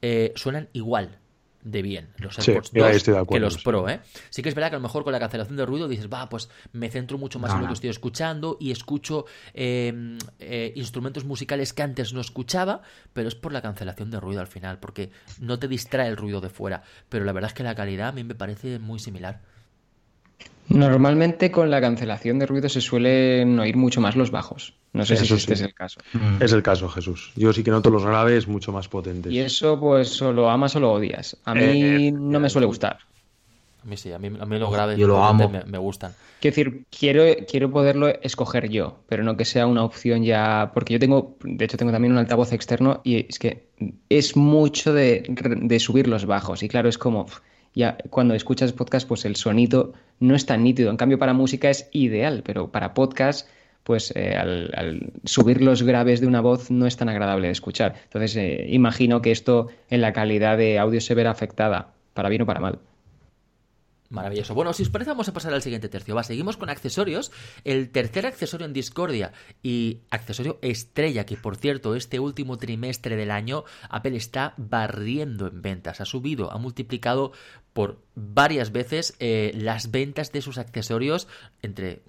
[0.00, 1.18] eh, suenan igual
[1.62, 4.00] de bien los AirPods 2 que los Pro, ¿eh?
[4.30, 6.28] Sí que es verdad que a lo mejor con la cancelación de ruido dices, va,
[6.28, 11.24] pues me centro mucho más en lo que estoy escuchando y escucho em, eh, instrumentos
[11.24, 15.10] musicales que antes no escuchaba, pero es por la cancelación de ruido al final, porque
[15.40, 16.82] no te distrae el ruido de fuera.
[17.08, 19.40] Pero la verdad es que la calidad a mí me parece muy similar.
[20.68, 24.74] Normalmente con la cancelación de ruido se suelen oír mucho más los bajos.
[24.92, 26.00] No sé si este es el caso.
[26.40, 27.32] Es el caso, Jesús.
[27.34, 29.32] Yo sí que noto los graves mucho más potentes.
[29.32, 31.36] Y eso, pues, o lo amas o lo odias.
[31.44, 32.98] A mí eh, no me suele gustar.
[33.82, 35.50] A mí sí, a mí, los graves yo lo amo.
[35.66, 36.12] Me, gustan.
[36.40, 40.70] Quiero decir, quiero, quiero poderlo escoger yo, pero no que sea una opción ya.
[40.74, 43.66] Porque yo tengo, de hecho, tengo también un altavoz externo y es que
[44.08, 45.24] es mucho de,
[45.62, 46.62] de subir los bajos.
[46.62, 47.26] Y claro, es como
[47.74, 50.90] ya cuando escuchas podcast, pues el sonido no es tan nítido.
[50.90, 53.48] En cambio, para música es ideal, pero para podcast,
[53.82, 57.94] pues eh, al, subir los graves de una voz no es tan agradable de escuchar.
[58.04, 62.42] Entonces, eh, imagino que esto en la calidad de audio se verá afectada, para bien
[62.42, 62.78] o para mal.
[64.12, 64.54] Maravilloso.
[64.54, 66.14] Bueno, si os parece, vamos a pasar al siguiente tercio.
[66.14, 67.32] Va, seguimos con accesorios.
[67.64, 73.30] El tercer accesorio en Discordia y accesorio estrella, que por cierto, este último trimestre del
[73.30, 76.02] año, Apple está barriendo en ventas.
[76.02, 77.32] Ha subido, ha multiplicado
[77.72, 81.26] por varias veces eh, las ventas de sus accesorios.
[81.62, 82.02] Entre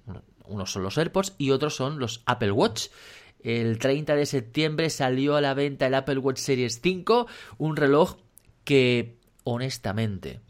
[0.46, 2.88] unos son los AirPods y otros son los Apple Watch.
[3.42, 7.26] El 30 de septiembre salió a la venta el Apple Watch Series 5,
[7.58, 8.16] un reloj
[8.64, 10.40] que, honestamente,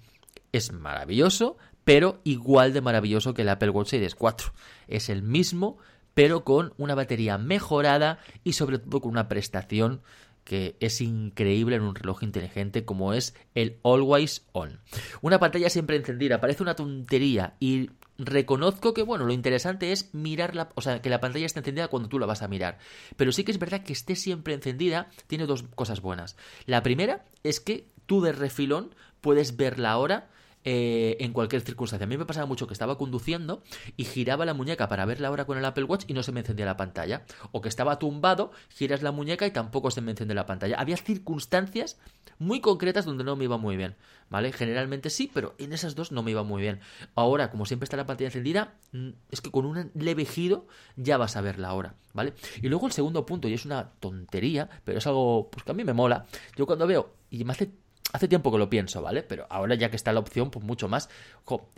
[0.53, 4.53] es maravilloso, pero igual de maravilloso que el Apple Watch Series 4.
[4.87, 5.79] Es el mismo,
[6.15, 10.01] pero con una batería mejorada y sobre todo con una prestación
[10.45, 14.81] que es increíble en un reloj inteligente como es el Always On.
[15.23, 20.71] Una pantalla siempre encendida, parece una tontería y reconozco que bueno, lo interesante es mirarla,
[20.75, 22.79] o sea, que la pantalla esté encendida cuando tú la vas a mirar.
[23.17, 26.37] Pero sí que es verdad que esté siempre encendida tiene dos cosas buenas.
[26.67, 30.29] La primera es que tú de refilón puedes ver la hora
[30.65, 32.05] eh, en cualquier circunstancia.
[32.05, 33.63] A mí me pasaba mucho que estaba conduciendo
[33.97, 36.33] y giraba la muñeca para ver la hora con el Apple Watch y no se
[36.33, 37.25] me encendía la pantalla.
[37.53, 40.77] O que estaba tumbado, giras la muñeca y tampoco se me enciende la pantalla.
[40.79, 41.99] Había circunstancias
[42.39, 43.95] muy concretas donde no me iba muy bien,
[44.31, 44.53] ¿vale?
[44.53, 46.81] Generalmente sí, pero en esas dos no me iba muy bien.
[47.15, 51.17] Ahora, como siempre está la pantalla encendida, mm, es que con un leve giro ya
[51.17, 52.33] vas a ver la hora, ¿vale?
[52.63, 55.75] Y luego el segundo punto, y es una tontería, pero es algo pues, que a
[55.75, 56.27] mí me mola.
[56.57, 57.71] Yo cuando veo, y me hace
[58.15, 59.25] Hace tiempo que lo pienso, ¿vale?
[59.25, 61.11] Pero ahora ya que está la opción, pues mucho más.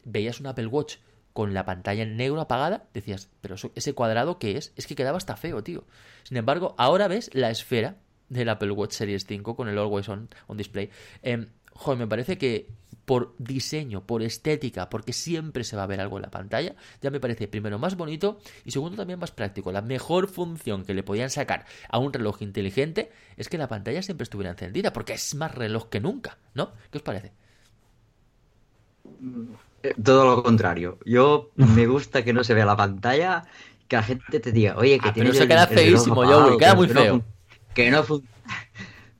[0.04, 0.96] veías un Apple Watch
[1.32, 4.74] con la pantalla en negro apagada, decías, pero ese cuadrado qué es?
[4.76, 5.84] Es que quedaba hasta feo, tío.
[6.24, 7.96] Sin embargo, ahora ves la esfera
[8.28, 10.90] del Apple Watch Series 5 con el Always On, Display.
[11.22, 12.68] Eh, joder, me parece que
[13.06, 17.10] por diseño, por estética, porque siempre se va a ver algo en la pantalla, ya
[17.10, 19.72] me parece primero más bonito y segundo también más práctico.
[19.72, 24.02] La mejor función que le podían sacar a un reloj inteligente es que la pantalla
[24.02, 26.72] siempre estuviera encendida, porque es más reloj que nunca, ¿no?
[26.90, 27.32] ¿Qué os parece?
[29.84, 30.98] Eh, todo lo contrario.
[31.06, 33.44] Yo me gusta que no se vea la pantalla,
[33.86, 35.30] que la gente te diga, oye, que ah, tiene.
[35.30, 37.22] Pero se queda feísimo, yo, queda muy feo.
[37.72, 38.35] que no funciona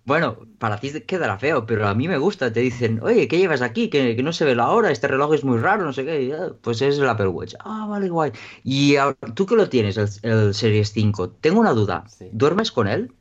[0.06, 2.52] bueno, para ti quedará feo, pero a mí me gusta.
[2.52, 3.90] Te dicen, oye, ¿qué llevas aquí?
[3.90, 6.32] Que, no se ve la hora, este reloj es muy raro, no sé qué.
[6.32, 7.54] Ah, pues es el Apple Watch.
[7.60, 8.30] Ah, vale, guay.
[8.62, 8.94] Y
[9.34, 12.04] tú que lo tienes, el, Series 5, tengo una duda.
[12.32, 13.12] ¿Duermes con él?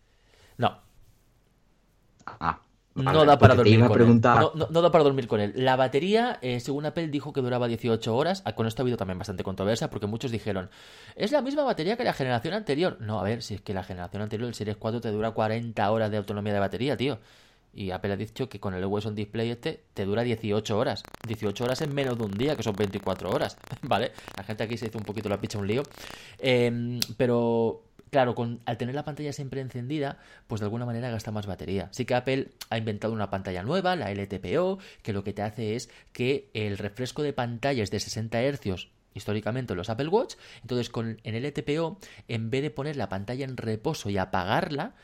[2.95, 3.25] No.
[3.25, 4.21] Da para dormir con él.
[4.21, 5.51] No, da para dormir con él.
[5.55, 8.41] La batería, eh, según Apple, dijo que duraba 18 horas.
[8.45, 10.69] Ah, con esto ha habido también bastante controversia porque muchos dijeron,
[11.15, 12.97] es la misma batería que la generación anterior.
[13.01, 15.91] No, a ver, si es que la generación anterior, el Series 4, te dura 40
[15.91, 17.19] horas de autonomía de batería, tío.
[17.73, 21.03] Y Apple ha dicho que con el Always On Display este te dura 18 horas.
[21.27, 23.57] 18 horas en menos de un día, que son 24 horas.
[23.81, 24.13] ¿Vale?
[24.37, 25.83] La gente aquí se hizo un poquito la picha un lío.
[26.39, 27.83] Em, pero
[28.15, 31.89] Claro, con, al tener la pantalla siempre encendida, pues de alguna manera gasta más batería.
[31.91, 35.75] Sí que Apple ha inventado una pantalla nueva, la LTPO, que lo que te hace
[35.75, 40.35] es que el refresco de pantalla es de 60 Hz históricamente los Apple Watch.
[40.61, 41.99] Entonces, con en LTPO,
[42.29, 44.95] en vez de poner la pantalla en reposo y apagarla,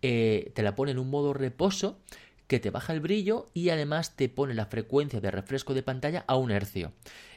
[0.00, 2.00] eh, te la pone en un modo reposo
[2.46, 6.24] que te baja el brillo y además te pone la frecuencia de refresco de pantalla
[6.26, 6.94] a un hercio.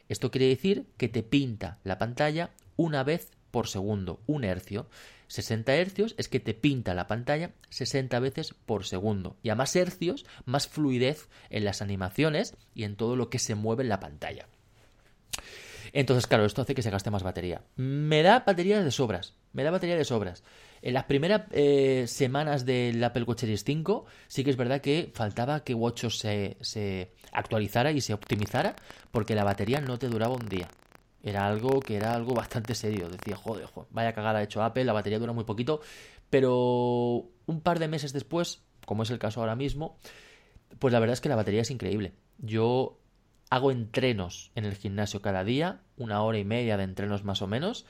[0.07, 4.87] Esto quiere decir que te pinta la pantalla una vez por segundo, un hercio.
[5.27, 9.37] 60 hercios es que te pinta la pantalla 60 veces por segundo.
[9.43, 13.55] Y a más hercios, más fluidez en las animaciones y en todo lo que se
[13.55, 14.47] mueve en la pantalla.
[15.93, 17.61] Entonces, claro, esto hace que se gaste más batería.
[17.75, 19.33] Me da batería de sobras.
[19.53, 20.43] Me da batería de sobras.
[20.81, 25.11] En las primeras eh, semanas del Apple Watch Series 5 sí que es verdad que
[25.13, 28.75] faltaba que WatchOS se, se actualizara y se optimizara
[29.11, 30.67] porque la batería no te duraba un día
[31.27, 33.09] era algo que era algo bastante serio.
[33.09, 35.81] Decía, joder, vaya cagada ha hecho Apple, la batería dura muy poquito,
[36.29, 39.97] pero un par de meses después, como es el caso ahora mismo,
[40.79, 42.13] pues la verdad es que la batería es increíble.
[42.37, 42.99] Yo
[43.49, 47.47] hago entrenos en el gimnasio cada día, una hora y media de entrenos más o
[47.47, 47.85] menos,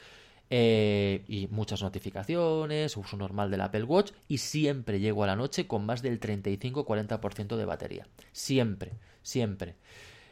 [0.50, 5.68] eh, y muchas notificaciones, uso normal del Apple Watch, y siempre llego a la noche
[5.68, 8.08] con más del 35-40% de batería.
[8.32, 9.76] Siempre, siempre.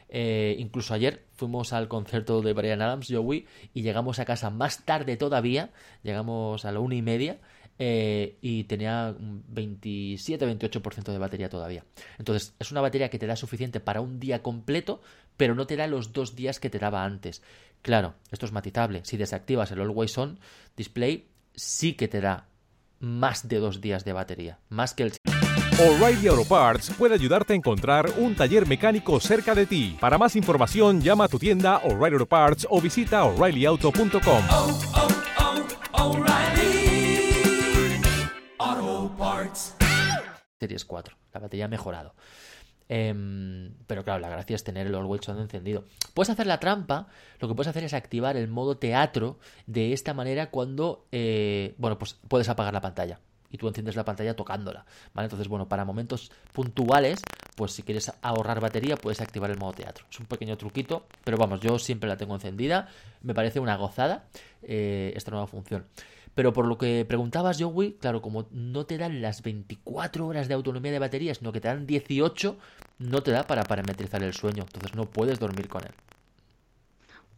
[0.08, 4.84] Eh, incluso ayer fuimos al concierto de Brian Adams, Joey, y llegamos a casa más
[4.84, 5.70] tarde todavía,
[6.02, 7.38] llegamos a la una y media,
[7.78, 11.84] eh, y tenía un 27-28% de batería todavía.
[12.18, 15.02] Entonces, es una batería que te da suficiente para un día completo,
[15.36, 17.42] pero no te da los dos días que te daba antes.
[17.82, 19.02] Claro, esto es matizable.
[19.04, 20.40] Si desactivas el Always On
[20.76, 22.48] Display, sí que te da
[22.98, 25.12] más de dos días de batería, más que el
[25.78, 29.94] O'Reilly Auto Parts puede ayudarte a encontrar un taller mecánico cerca de ti.
[30.00, 34.44] Para más información, llama a tu tienda O'Reilly Auto Parts o visita oreillyauto.com.
[34.50, 35.08] Oh, oh,
[35.92, 36.24] oh,
[40.58, 42.14] Series 4, la batería ha mejorado.
[42.88, 45.84] Em, pero claro, la gracia es tener el Always On encendido.
[46.14, 47.08] Puedes hacer la trampa,
[47.38, 51.98] lo que puedes hacer es activar el modo teatro de esta manera cuando, eh, bueno,
[51.98, 55.26] pues puedes apagar la pantalla y tú enciendes la pantalla tocándola, ¿vale?
[55.26, 57.22] Entonces, bueno, para momentos puntuales,
[57.54, 60.04] pues si quieres ahorrar batería, puedes activar el modo teatro.
[60.10, 62.88] Es un pequeño truquito, pero vamos, yo siempre la tengo encendida,
[63.22, 64.26] me parece una gozada
[64.62, 65.86] eh, esta nueva función.
[66.34, 70.54] Pero por lo que preguntabas, Joey, claro, como no te dan las 24 horas de
[70.54, 72.58] autonomía de batería, sino que te dan 18,
[72.98, 75.92] no te da para parametrizar el sueño, entonces no puedes dormir con él.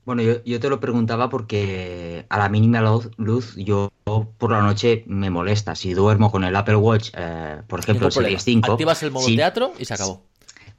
[0.09, 2.81] Bueno, yo, te lo preguntaba porque a la mínima
[3.19, 3.93] luz, yo
[4.39, 5.75] por la noche me molesta.
[5.75, 8.73] Si duermo con el Apple Watch, eh, por ejemplo, el Series 5...
[8.73, 10.23] Activas el modo teatro y se acabó.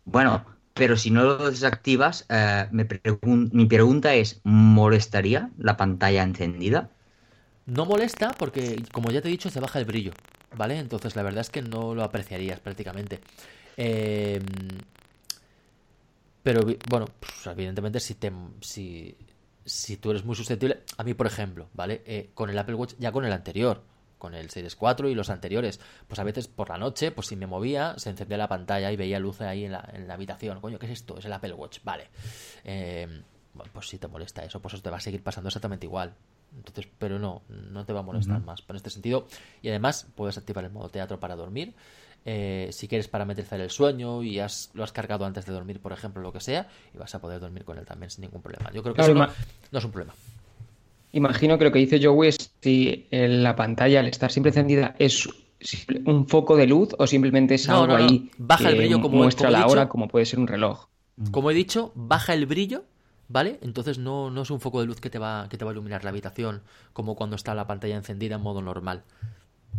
[0.03, 6.89] Bueno, pero si no lo desactivas, eh, mi pregunta es, ¿molestaría la pantalla encendida?
[7.67, 10.13] No molesta porque, como ya te he dicho, se baja el brillo,
[10.57, 10.79] ¿vale?
[10.79, 13.19] Entonces la verdad es que no lo apreciarías prácticamente.
[13.77, 14.41] Eh,
[16.41, 17.05] pero bueno,
[17.43, 19.17] pues, evidentemente si te si,
[19.65, 22.01] si tú eres muy susceptible, a mí por ejemplo, ¿vale?
[22.05, 23.83] Eh, con el Apple Watch, ya con el anterior,
[24.17, 27.35] con el Series 4 y los anteriores, pues a veces por la noche, pues si
[27.35, 30.59] me movía, se encendía la pantalla y veía luz ahí en la, en la habitación.
[30.59, 31.17] Coño, ¿qué es esto?
[31.17, 32.09] Es el Apple Watch, vale.
[32.63, 33.23] Eh,
[33.53, 36.13] bueno, pues si te molesta eso, pues eso te va a seguir pasando exactamente igual.
[36.55, 38.63] Entonces, pero no, no te va a molestar más.
[38.67, 39.27] en este sentido,
[39.61, 41.73] y además puedes activar el modo teatro para dormir.
[42.25, 45.93] Eh, si quieres parametrizar el sueño y has, lo has cargado antes de dormir, por
[45.93, 48.71] ejemplo, lo que sea, y vas a poder dormir con él también sin ningún problema.
[48.73, 50.13] Yo creo que eso no, es un problema.
[51.11, 55.27] Imagino que lo que dice Joey es si la pantalla al estar siempre encendida es
[56.05, 59.65] un foco de luz o simplemente es algo ahí baja el brillo como muestra la
[59.65, 60.87] hora como puede ser un reloj.
[61.31, 62.83] Como he dicho, baja el brillo
[63.29, 63.59] ¿vale?
[63.61, 65.73] Entonces no, no, es un foco de luz que te, va, que te va a
[65.73, 69.03] iluminar la habitación como cuando está la pantalla encendida en modo normal.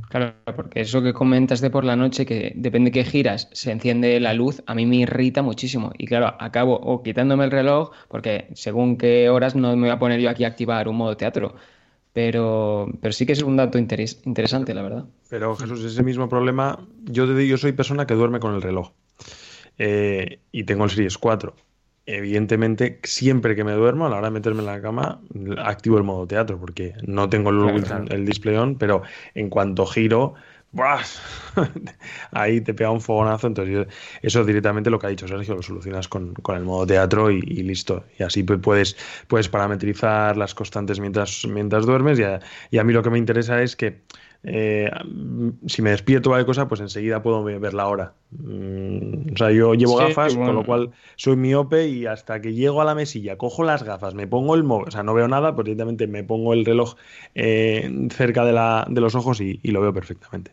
[0.08, 3.70] Claro, porque eso que comentas de por la noche, que depende de qué giras, se
[3.70, 5.92] enciende la luz, a mí me irrita muchísimo.
[5.98, 9.98] Y claro, acabo o quitándome el reloj, porque según qué horas no me voy a
[9.98, 11.54] poner yo aquí a activar un modo teatro.
[12.12, 15.04] Pero, pero sí que es un dato interesante, la verdad.
[15.28, 18.90] Pero Jesús, ese mismo problema, yo, yo soy persona que duerme con el reloj.
[19.78, 21.54] Eh, y tengo el Series 4
[22.14, 25.20] evidentemente, siempre que me duermo, a la hora de meterme en la cama,
[25.58, 29.02] activo el modo teatro, porque no tengo el, display on, pero
[29.34, 30.34] en cuanto giro,
[32.32, 33.48] ahí te pega un fogonazo.
[33.48, 33.88] Entonces,
[34.22, 38.04] eso directamente lo que ha dicho Sergio, lo solucionas con, el modo teatro y, listo.
[38.18, 42.18] Y así puedes, puedes parametrizar las constantes mientras, mientras duermes.
[42.18, 44.00] Y a, y a mí lo que me interesa es que
[44.42, 44.90] eh,
[45.66, 48.14] si me despierto o de cosa, pues enseguida puedo ver la hora.
[48.30, 52.80] Mm, o sea, yo llevo gafas, con lo cual soy miope y hasta que llego
[52.80, 55.54] a la mesilla, cojo las gafas, me pongo el móvil, o sea, no veo nada,
[55.54, 56.94] pues directamente me pongo el reloj
[57.34, 60.52] eh, cerca de, la, de, los ojos y, lo veo perfectamente.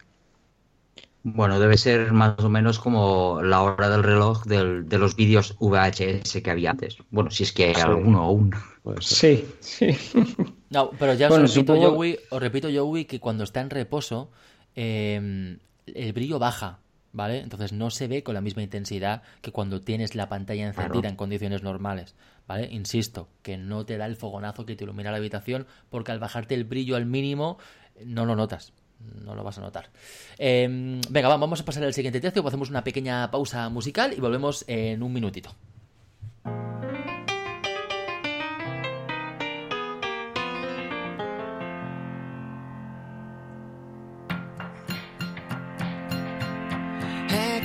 [1.30, 6.41] Bueno, debe ser más o menos como la hora del reloj de los vídeos VHS
[6.41, 6.99] que había antes.
[7.11, 8.55] Bueno, si es que hay alguno aún.
[9.01, 9.89] Sí, sí.
[10.69, 14.32] No, pero ya os, repito, Joey, os repito, Joey, que cuando está en reposo,
[14.75, 16.80] em, el brillo baja,
[17.13, 17.39] ¿vale?
[17.39, 21.15] Entonces no se ve con la misma intensidad que cuando tienes la pantalla encendida en
[21.15, 22.15] condiciones normales,
[22.47, 22.67] ¿vale?
[22.69, 26.53] Insisto, que no te da el fogonazo que te ilumina la habitación, porque al bajarte
[26.53, 27.57] el brillo al mínimo,
[28.05, 28.73] no lo notas.
[28.99, 29.89] No lo vas a notar.
[30.37, 34.63] Em, venga, vamos a pasar al siguiente tercio, hacemos una pequeña pausa musical y volvemos
[34.67, 35.55] en un minutito.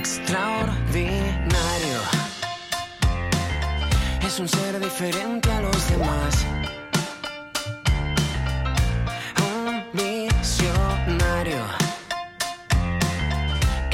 [0.03, 1.99] extraordinario.
[4.25, 6.62] Es un ser diferente a los demás.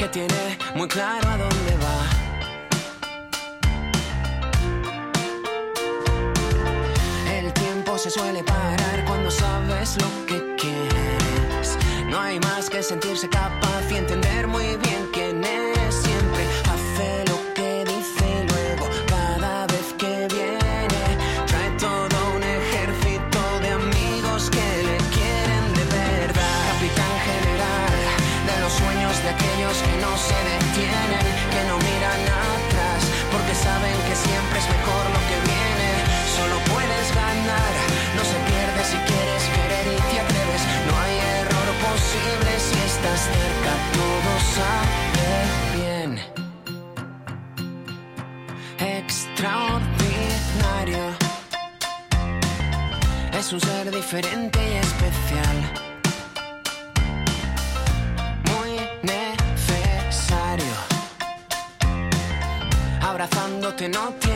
[0.00, 1.98] Que tiene muy claro a dónde va.
[7.30, 11.76] El tiempo se suele parar cuando sabes lo que quieres.
[12.08, 15.09] No hay más que sentirse capaz y entender muy bien
[53.40, 55.56] es un ser diferente y especial.
[58.50, 58.72] Muy
[59.02, 60.74] necesario.
[63.00, 64.29] Abrazándote no tiene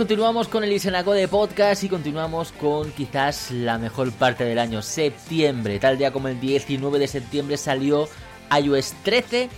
[0.00, 4.80] continuamos con el Isenaco de podcast y continuamos con quizás la mejor parte del año,
[4.80, 5.78] septiembre.
[5.78, 8.08] Tal día como el 19 de septiembre salió
[8.50, 9.50] iOS 13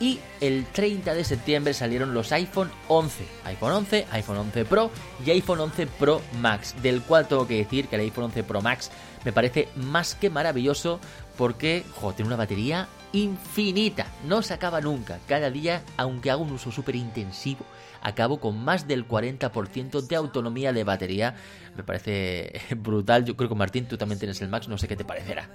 [0.00, 4.90] y el 30 de septiembre salieron los iPhone 11, iPhone 11, iPhone 11 Pro
[5.26, 8.62] y iPhone 11 Pro Max, del cual tengo que decir que el iPhone 11 Pro
[8.62, 8.90] Max
[9.22, 10.98] me parece más que maravilloso
[11.36, 11.84] porque
[12.16, 16.96] tiene una batería infinita, no se acaba nunca, cada día, aunque haga un uso súper
[16.96, 17.66] intensivo
[18.02, 21.34] acabo con más del 40% de autonomía de batería.
[21.76, 23.24] Me parece brutal.
[23.24, 25.48] Yo creo que Martín, tú también tienes el Max, no sé qué te parecerá.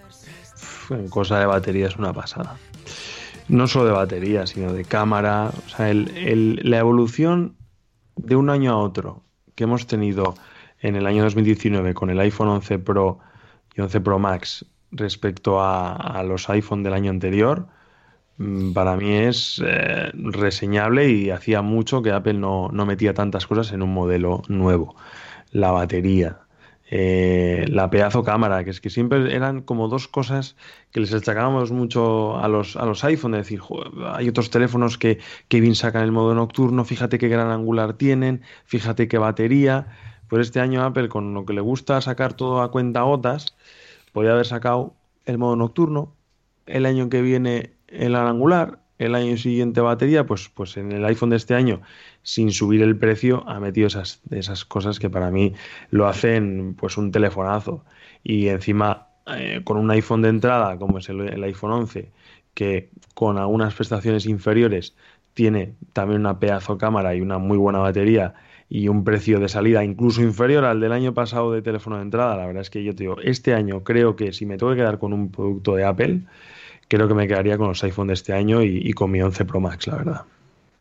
[1.10, 2.58] Cosa de batería es una pasada.
[3.48, 5.52] No solo de batería, sino de cámara.
[5.66, 7.56] O sea, la evolución
[8.16, 9.24] de un año a otro
[9.56, 10.36] que hemos tenido
[10.80, 13.20] en el año 2019 con el iPhone 11 Pro
[13.76, 17.68] y 11 Pro Max respecto a, a los iPhone del año anterior,
[18.74, 23.82] para mí es eh, reseñable y hacía mucho que Apple no, metía tantas cosas en
[23.82, 24.96] un modelo nuevo.
[25.52, 26.40] La batería,
[26.92, 30.58] eh, la pedazo cámara, que es que siempre eran como dos cosas
[30.92, 33.62] que les achacábamos mucho a los, a los iPhone, de decir,
[34.06, 38.42] hay otros teléfonos que, que bien sacan el modo nocturno, fíjate qué gran angular tienen,
[38.66, 39.88] fíjate qué batería.
[40.28, 43.56] Pues este año Apple, con lo que le gusta sacar todo a cuenta gotas,
[44.12, 46.14] podría haber sacado el modo nocturno,
[46.66, 51.30] el año que viene el angular, el año siguiente batería, pues, pues en el iPhone
[51.30, 51.82] de este año,
[52.24, 55.54] sin subir el precio, ha metido esas, esas cosas que para mí
[55.92, 57.84] lo hacen pues un telefonazo.
[58.24, 62.12] Y encima, eh, con un iPhone de entrada, como es el, iPhone 11,
[62.54, 64.96] que con algunas prestaciones inferiores
[65.34, 68.34] tiene también una pedazo cámara y una muy buena batería
[68.70, 72.38] y un precio de salida incluso inferior al del año pasado de teléfono de entrada.
[72.38, 74.78] La verdad es que yo te digo, este año creo que si me tengo que
[74.78, 76.22] quedar con un producto de Apple,
[76.88, 79.60] creo que me quedaría con los iPhone de este año y, con mi 11 Pro
[79.60, 80.22] Max, la verdad.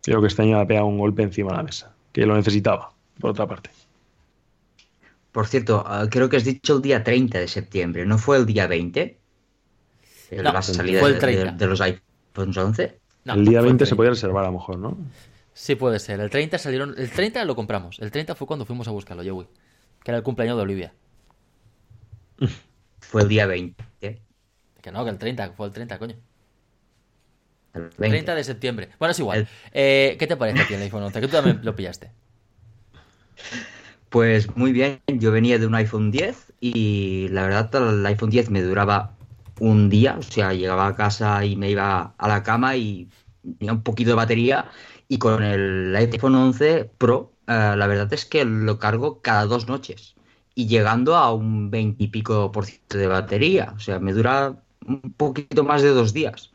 [0.02, 2.92] Creo que este año ha pegado un golpe encima de la mesa, que lo necesitaba,
[3.20, 3.70] por otra parte.
[5.32, 8.46] Por cierto, ah, creo que has dicho el día 30 de septiembre, ¿no fue el
[8.46, 9.18] día 20?
[10.30, 11.52] la salida fue el 30.
[11.52, 12.98] De, los iPhones 11.
[13.24, 14.96] el día 20 se podía reservar a lo mejor, ¿no?
[15.52, 16.20] Sí, puede ser.
[16.20, 16.94] El 30 salieron.
[16.98, 17.98] El 30 lo compramos.
[18.00, 19.46] El 30 fue cuando fuimos a buscarlo, Joey.
[20.02, 20.94] Que era el cumpleaños de Olivia.
[22.98, 23.84] Fue el día 20.
[24.84, 26.14] Que no, que el 30, fue el 30, coño.
[27.72, 28.90] El 30 de septiembre.
[28.98, 29.48] Bueno, es igual.
[29.72, 31.22] Eh, ¿Qué te parece aquí el iPhone 11?
[31.22, 32.10] Que tú también lo pillaste.
[34.10, 35.00] Pues muy bien.
[35.06, 39.16] Yo venía de un iPhone 10 y la verdad el iPhone 10 me duraba
[39.58, 40.16] un día.
[40.18, 43.08] O sea, llegaba a casa y me iba a la cama y
[43.58, 44.66] tenía un poquito de batería.
[45.08, 49.66] Y con el iPhone 11 Pro, eh, la verdad es que lo cargo cada dos
[49.66, 50.14] noches
[50.54, 53.72] y llegando a un 20 y pico por ciento de batería.
[53.74, 56.52] O sea, me dura un poquito más de dos días.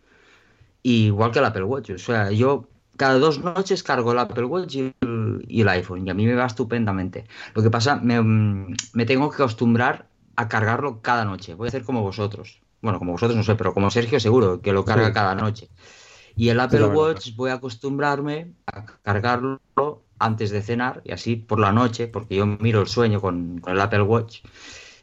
[0.84, 1.92] igual que el Apple Watch.
[1.92, 2.68] O sea, yo
[3.00, 6.46] cada dos noches cargo el Apple Watch y el, iPhone y a mí me va
[6.46, 7.26] estupendamente.
[7.54, 11.54] Lo que pasa, me, tengo que acostumbrar a cargarlo cada noche.
[11.54, 12.62] Voy a hacer como vosotros.
[12.82, 15.70] Bueno, como vosotros no sé, pero como Sergio seguro que lo carga cada noche.
[16.36, 19.60] Y el Apple Watch voy a acostumbrarme a cargarlo
[20.20, 23.74] antes de cenar y así por la noche, porque yo miro el sueño con, con
[23.74, 24.42] el Apple Watch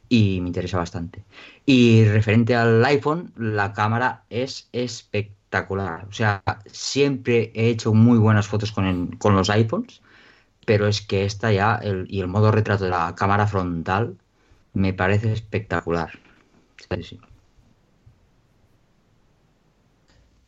[0.09, 1.25] y me interesa bastante.
[1.65, 6.07] Y referente al iPhone, la cámara es espectacular.
[6.09, 10.03] O sea, siempre he hecho muy buenas fotos con, los iPhones,
[10.65, 14.17] pero es que esta ya, y el modo retrato de la cámara frontal,
[14.75, 16.11] me parece espectacular.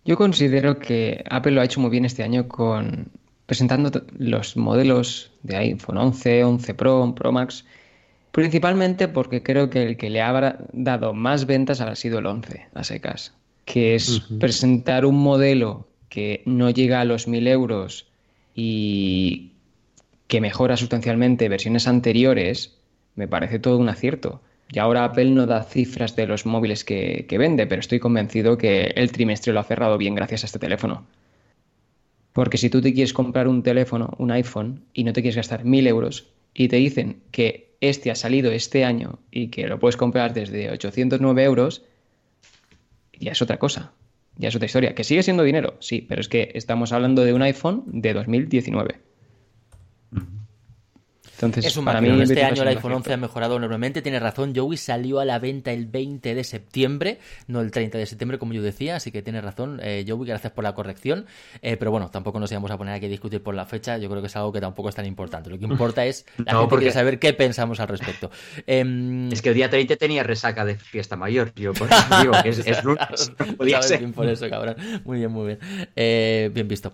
[0.04, 3.11] Yo considero que Apple lo ha hecho muy bien este año con
[3.46, 7.64] presentando los modelos de iPhone 11, 11 Pro, Pro Max
[8.33, 12.66] Principalmente porque creo que el que le habrá dado más ventas ha sido el 11
[12.74, 18.07] a secas, que es presentar un modelo que no llega a los 1000 euros
[18.55, 19.53] y
[20.26, 22.76] que mejora sustancialmente versiones anteriores,
[23.14, 24.41] me parece todo un acierto.
[24.70, 28.59] Y ahora Apple no da cifras de los móviles que, que, vende, pero estoy convencido
[28.59, 31.07] que el trimestre lo ha cerrado bien gracias a este teléfono.
[32.35, 35.64] Porque si tú te quieres comprar un teléfono, un iPhone, y no te quieres gastar
[35.64, 39.97] 1000 euros, y te dicen que este ha salido este año y que lo puedes
[39.97, 41.85] comprar desde 809 euros,
[43.18, 43.93] ya es otra cosa.
[44.37, 44.95] Ya es otra historia.
[44.95, 49.01] Que sigue siendo dinero, sí, pero es que estamos hablando de un iPhone de 2019.
[51.39, 54.03] Entonces, es un para mí este año el iPhone 11 ha mejorado enormemente.
[54.03, 58.07] Tiene razón, Joey salió a la venta el 20 de septiembre, no el 30 de
[58.07, 61.26] septiembre, como yo decía, así que tiene razón, eh, Joey, gracias por la corrección.
[61.62, 64.09] Eh, pero bueno, tampoco nos íbamos a poner aquí a discutir por la fecha, yo
[64.09, 65.49] creo que es algo que tampoco es tan importante.
[65.49, 66.91] Lo que importa es la gente porque...
[66.91, 68.32] saber qué pensamos al respecto.
[68.66, 72.32] Em, es que el día 30 tenía resaca de fiesta mayor, yo por eso digo
[72.43, 72.78] que es, es
[73.57, 74.11] podía ser.
[74.11, 74.74] por eso, cabrón.
[75.05, 75.59] Muy bien, muy bien.
[75.95, 76.93] Eh, bien visto.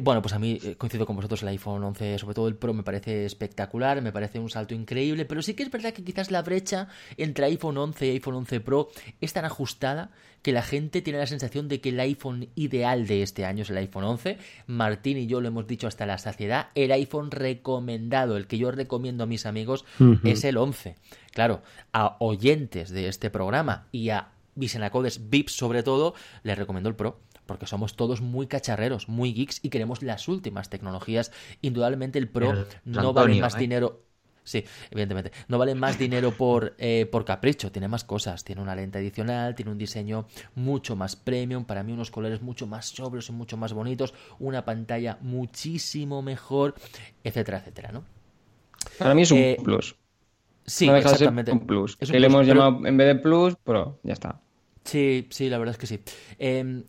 [0.00, 2.82] Bueno, pues a mí coincido con vosotros, el iPhone 11, sobre todo el Pro, me
[2.82, 3.69] parece espectacular
[4.02, 7.46] me parece un salto increíble, pero sí que es verdad que quizás la brecha entre
[7.46, 8.88] iPhone 11 y iPhone 11 Pro
[9.20, 10.10] es tan ajustada
[10.42, 13.70] que la gente tiene la sensación de que el iPhone ideal de este año es
[13.70, 14.38] el iPhone 11.
[14.66, 18.70] Martín y yo lo hemos dicho hasta la saciedad, el iPhone recomendado, el que yo
[18.70, 19.84] recomiendo a mis amigos,
[20.24, 20.96] es el 11.
[21.32, 21.62] Claro,
[21.92, 27.20] a oyentes de este programa y a Visenacodes VIPs sobre todo, les recomiendo el Pro
[27.50, 31.32] porque somos todos muy cacharreros, muy geeks y queremos las últimas tecnologías.
[31.62, 33.58] Indudablemente el Pro no vale más ¿eh?
[33.58, 34.04] dinero.
[34.44, 35.32] Sí, evidentemente.
[35.48, 38.44] No vale más dinero por, eh, por capricho, tiene más cosas.
[38.44, 42.68] Tiene una lente adicional, tiene un diseño mucho más premium, para mí unos colores mucho
[42.68, 46.76] más sobrios y mucho más bonitos, una pantalla muchísimo mejor,
[47.24, 48.04] etcétera, etcétera, ¿no?
[48.96, 49.96] Para mí es un eh, plus.
[50.64, 51.50] Sí, exactamente.
[51.50, 51.96] un plus.
[51.98, 54.40] Es que le hemos llamado en vez de plus, Pro, ya está.
[54.84, 56.00] Sí, sí, la verdad es que sí.
[56.38, 56.84] Eh,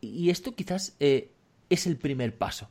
[0.00, 1.32] y esto quizás eh,
[1.70, 2.68] es el primer paso.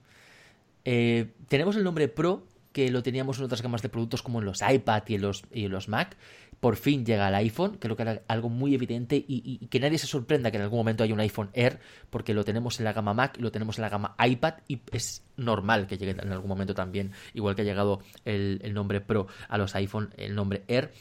[0.86, 4.46] Eh, tenemos el nombre Pro, que lo teníamos en otras gamas de productos como en
[4.46, 6.16] los iPad y en los, y los Mac.
[6.60, 10.08] Por fin llega el iPhone, creo que era algo muy evidente y, que nadie se
[10.08, 13.14] sorprenda que en algún momento haya un iPhone Air, porque lo tenemos en la gama
[13.14, 16.74] Mac, lo tenemos en la gama iPad y es normal que llegue en algún momento
[16.74, 20.94] también, igual que ha llegado el, el nombre Pro a los iPhone, el nombre Air.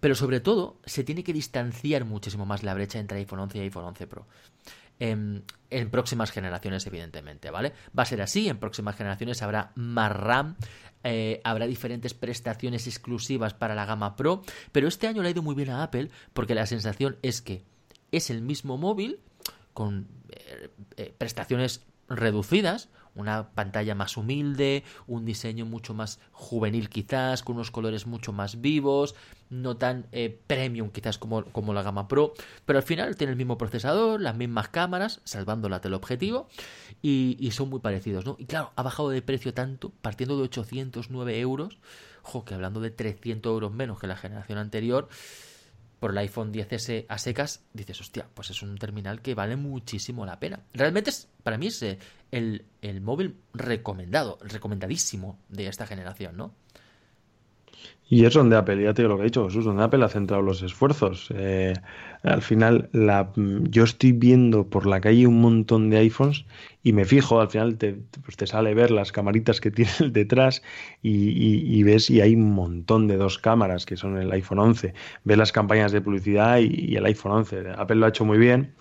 [0.00, 3.60] Pero sobre todo, se tiene que distanciar muchísimo más la brecha entre iPhone 11 y
[3.62, 4.26] iPhone 11 Pro
[5.00, 5.44] en,
[5.90, 7.72] próximas generaciones, evidentemente, ¿vale?
[7.96, 10.56] Va a ser así, en próximas generaciones habrá más RAM,
[11.04, 14.42] eh, habrá diferentes prestaciones exclusivas para la gama Pro,
[14.72, 17.62] pero este año le ha ido muy bien a Apple porque la sensación es que
[18.10, 19.20] es el mismo móvil
[19.74, 27.42] con eh, eh, prestaciones reducidas, una pantalla más humilde, un diseño mucho más juvenil quizás,
[27.42, 29.14] con unos colores mucho más vivos,
[29.50, 32.34] no tan eh, premium quizás como, como, la gama Pro,
[32.66, 36.48] pero al final tiene el mismo procesador, las mismas cámaras, salvando la teleobjetivo,
[37.02, 38.36] y, y son muy parecidos, ¿no?
[38.38, 41.78] Y claro, ha bajado de precio tanto, partiendo de 809 euros,
[42.22, 45.08] ojo, que hablando de 300 euros menos que la generación anterior,
[45.98, 50.24] por el iPhone 10S a secas, dices, hostia, pues es un terminal que vale muchísimo
[50.24, 50.60] la pena.
[50.72, 51.98] Realmente es, para mí es eh,
[52.30, 56.54] el, el móvil recomendado, recomendadísimo de esta generación, ¿no?
[58.10, 60.08] Y es donde Apple, ya te digo lo que he dicho Jesús, donde Apple ha
[60.08, 61.28] centrado los esfuerzos.
[61.34, 61.74] Eh,
[62.22, 66.46] al final, la, yo estoy viendo por la calle un montón de iPhones
[66.82, 70.62] y me fijo, al final te, pues te sale ver las camaritas que tiene detrás
[71.02, 74.94] y, ves y hay un montón de dos cámaras que son el iPhone 11.
[75.24, 77.72] Ves las campañas de publicidad y, y el iPhone 11.
[77.76, 78.74] Apple lo ha hecho muy bien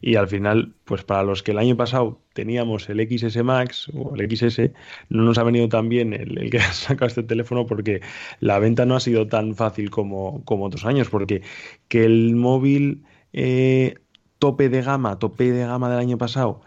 [0.00, 4.14] y al final, pues para los que el año pasado teníamos el XS Max o
[4.16, 4.70] el XS,
[5.10, 8.00] no nos ha venido tan bien el, que ha sacado este teléfono porque
[8.40, 11.42] la venta no ha sido tan fácil como, como otros años, porque
[11.88, 13.96] que el móvil eh,
[14.38, 16.62] tope de gama, tope de gama del año pasado,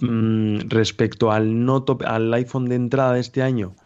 [0.00, 3.76] mm, respecto al, no al iPhone de entrada de este año,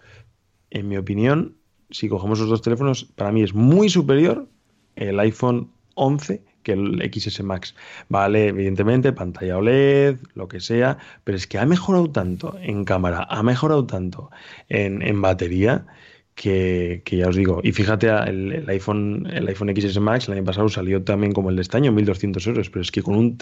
[0.71, 1.57] en mi opinión,
[1.91, 4.49] si cogemos esos dos teléfonos, para mí es muy superior
[4.97, 7.75] el iPhone 11 que el XS Max.
[8.09, 13.27] Vale, evidentemente, pantalla OLED, lo que sea, pero es que ha mejorado tanto en cámara,
[13.29, 14.31] ha mejorado tanto
[14.69, 15.87] en, batería.
[16.35, 20.69] Que, ya os digo, y fíjate, el, iPhone el iPhone XS Max el año pasado
[20.69, 23.37] salió también como el de este año, 1200 euros, pero es que con un,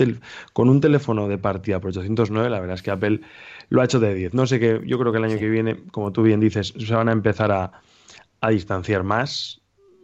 [0.55, 3.21] con un teléfono de partida por 809, la verdad es que Apple
[3.69, 4.33] lo ha hecho de 10.
[4.33, 6.95] No sé qué, yo creo que el año que viene, como tú bien dices, se
[6.95, 7.83] van a empezar a,
[8.41, 9.61] a distanciar más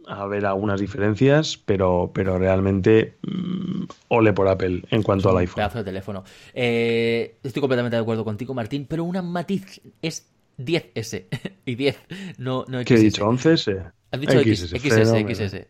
[0.07, 5.55] a ver algunas diferencias, pero, pero realmente mm, ole por Apple en cuanto al iPhone.
[5.55, 6.23] Pedazo de teléfono.
[6.53, 11.25] Eh, estoy completamente de acuerdo contigo, Martín, pero una matiz es 10S
[11.65, 11.97] y 10,
[12.37, 12.87] no, no XS.
[12.87, 13.25] ¿Qué he dicho?
[13.25, 13.91] ¿11S?
[14.11, 15.67] Has dicho XS, XS, XS.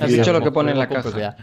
[0.00, 1.36] Has dicho lo que pone en la caja.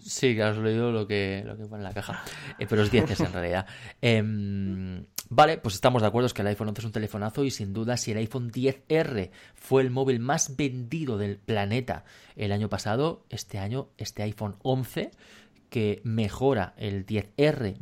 [0.00, 2.22] Sí, que has leído lo que, lo que pone en la caja.
[2.58, 3.66] Eh, pero es 10 en realidad.
[4.02, 7.50] Em, vale, pues estamos de acuerdo, es que el iPhone 11 es un telefonazo y
[7.50, 12.04] sin duda si el iPhone 10R fue el móvil más vendido del planeta
[12.36, 15.10] el año pasado, este año, este iPhone 11
[15.70, 17.78] que mejora el 10R,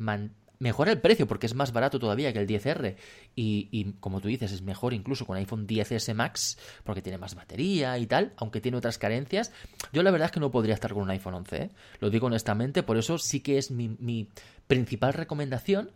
[0.60, 2.94] mejora el precio porque es más barato todavía que el 10R
[3.34, 7.98] y, como tú dices es mejor incluso con iPhone 10S Max porque tiene más batería
[7.98, 9.52] y tal, aunque tiene otras carencias.
[9.92, 11.70] Yo la verdad es que no podría estar con un iPhone 11, ¿eh?
[11.98, 14.28] lo digo honestamente, por eso sí que es mi,
[14.66, 15.90] principal recomendación,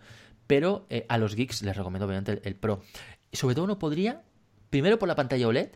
[0.49, 2.83] pero eh, a los geeks les recomiendo obviamente el, el Pro.
[3.33, 4.23] Sobre todo no podría,
[4.71, 5.69] primero por la pantalla OLED,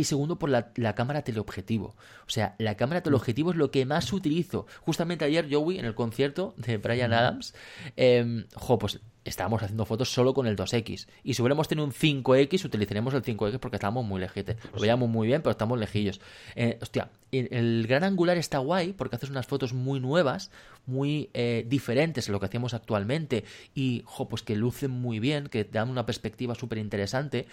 [0.00, 1.94] y segundo por la, cámara teleobjetivo.
[2.26, 4.66] O sea, la cámara teleobjetivo es lo que más utilizo.
[4.80, 7.54] Justamente ayer, Joey, en el concierto de Brian Adams,
[7.96, 11.06] eh, jo, pues estábamos haciendo fotos solo con el 2X.
[11.22, 14.56] Y si hubiéramos tenido un 5X, utilizaremos el 5X porque estábamos muy lejitos.
[14.72, 16.20] Lo veíamos muy bien, pero estamos lejillos.
[16.54, 20.50] Eh, hostia, el gran angular está guay porque haces unas fotos muy nuevas,
[20.86, 23.44] muy eh, diferentes a lo que hacíamos actualmente.
[23.74, 27.46] Y, jo, pues que lucen muy bien, que dan una perspectiva súper interesante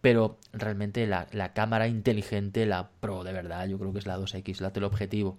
[0.00, 4.60] pero realmente la, cámara inteligente, la Pro de verdad, yo creo que es la 2X,
[4.60, 5.38] la teleobjetivo.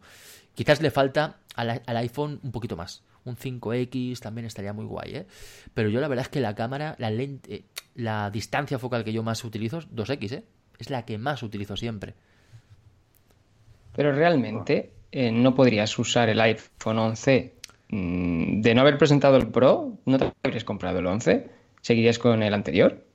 [0.54, 3.04] Quizás le falta al, iPhone un poquito más.
[3.24, 5.28] Un 5X también estaría muy guay, ¿eh?
[5.74, 9.24] Pero yo la verdad es que la cámara, la lente, la distancia focal que yo
[9.24, 10.44] más utilizo es 2X, ¿eh?
[10.78, 12.16] Es la que más utilizo siempre.
[13.96, 17.54] Pero realmente eh, no podrías usar el iPhone 11
[17.90, 21.50] mm, de no haber presentado el Pro, ¿no te habrías comprado el 11?
[21.82, 23.09] ¿Seguirías con el anterior?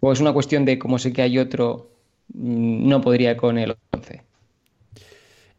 [0.00, 1.90] ¿O es una cuestión de como sé que hay otro,
[2.32, 4.22] mm, no podría con el 11?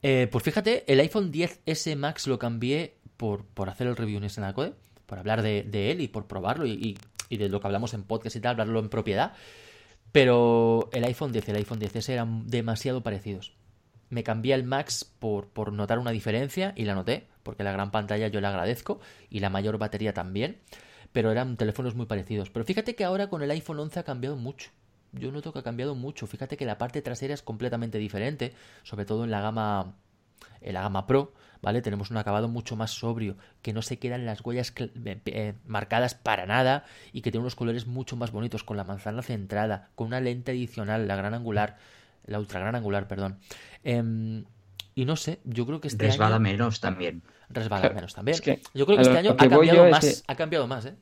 [0.02, 4.30] Eh, pues fíjate, el iPhone 10S Max lo cambié por, por hacer el review en
[4.30, 4.74] Senacode,
[5.06, 6.98] por hablar de, él y por probarlo y,
[7.30, 9.34] de lo que hablamos en podcast y tal, hablarlo en propiedad.
[10.12, 13.54] Pero el iPhone 10 y el iPhone 10S eran demasiado parecidos.
[14.10, 17.92] Me cambié el Max por, por notar una diferencia y la noté, porque la gran
[17.92, 20.58] pantalla yo la agradezco y la mayor batería también
[21.12, 22.50] pero eran teléfonos muy parecidos.
[22.50, 24.72] Pero fíjate que ahora con el iPhone 11 ha cambiado mucho.
[25.12, 26.28] Yo noto que ha cambiado mucho.
[26.28, 28.54] Fíjate que la parte trasera es completamente diferente,
[28.84, 29.96] sobre todo en la gama
[30.62, 31.82] en la gama Pro, ¿vale?
[31.82, 36.16] Tenemos un acabado mucho más sobrio, que no se quedan las huellas eh, eh, marcadas
[36.16, 40.08] para nada y que tiene unos colores mucho más bonitos, con la manzana centrada, con
[40.08, 41.78] una lente adicional, la gran angular,
[42.26, 43.40] la ultra gran angular, perdón.
[43.84, 44.46] Em,
[45.00, 48.38] y no sé, yo creo que este Resbala menos también resbala menos también.
[48.74, 50.96] yo creo que este año ha cambiado, más, ha cambiado más, ¿eh?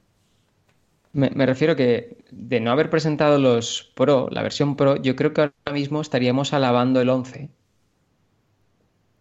[1.14, 5.42] Me, refiero que de no haber presentado los Pro, la versión Pro, yo creo que
[5.42, 7.50] ahora mismo estaríamos alabando el 11.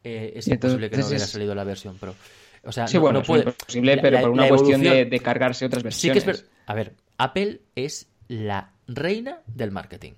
[0.05, 2.15] Eh, es imposible que no hubiera salido la versión Pro.
[2.63, 6.23] O sea, sí, bueno, es posible, pero por una cuestión de, cargarse otras versiones.
[6.23, 10.13] Sí que es A ver, Apple es la reina del marketing.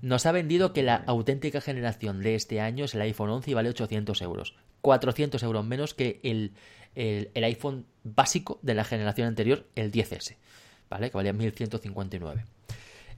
[0.00, 3.54] Nos ha vendido que la auténtica generación de este año es el iPhone 11 y
[3.54, 4.54] vale 800 euros.
[4.80, 6.52] 400 euros menos que el,
[6.94, 10.36] el, iPhone básico de la generación anterior, el 10S,
[10.90, 11.10] ¿vale?
[11.10, 12.44] Que valía 1159.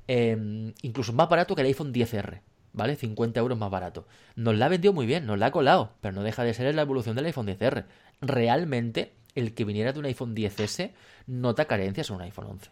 [0.07, 2.41] Em, incluso más barato que el iPhone 10R.
[2.75, 2.97] ¿vale?
[2.97, 4.07] 50 euros más barato.
[4.37, 6.75] Nos la ha vendido muy bien, nos la ha colado, pero no deja de ser
[6.75, 7.87] la evolución del iPhone 10R.
[8.21, 10.93] Realmente, el que viniera de un iPhone 10S
[11.27, 12.71] nota carencias en un iPhone 11.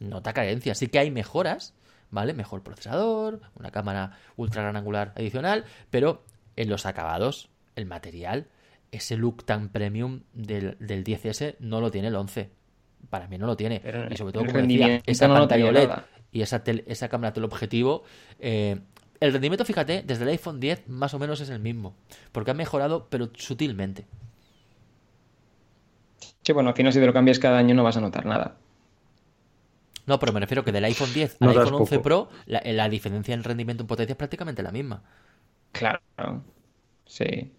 [0.00, 0.78] Nota carencias.
[0.78, 1.74] Sí que hay mejoras,
[2.14, 2.32] ¿vale?
[2.32, 6.24] Mejor procesador, una cámara ultra gran angular adicional, pero
[6.56, 8.46] en los acabados, el material,
[8.92, 12.50] ese look tan premium del, del 10S no lo tiene el 11.
[13.10, 13.82] Para mí no lo tiene.
[14.10, 15.90] y sobre todo, como decía, esa pantalla OLED
[16.30, 18.04] y esa, esa cámara teleobjetivo,
[18.38, 18.78] eh,
[19.20, 21.96] el rendimiento, fíjate, desde el iPhone 10 más o menos es el mismo,
[22.32, 24.06] porque ha mejorado, pero sutilmente.
[26.42, 28.56] Sí, bueno, al final si te lo cambias cada año no vas a notar nada.
[30.06, 33.42] No, pero me refiero que del iPhone 10 al iPhone 11 Pro, la, diferencia en
[33.42, 35.02] rendimiento en potencia es prácticamente la misma.
[35.72, 36.00] Claro,
[37.06, 37.52] sí.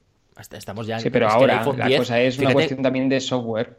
[0.51, 3.77] estamos ya Sí, pero ahora la cosa es una cuestión también de software.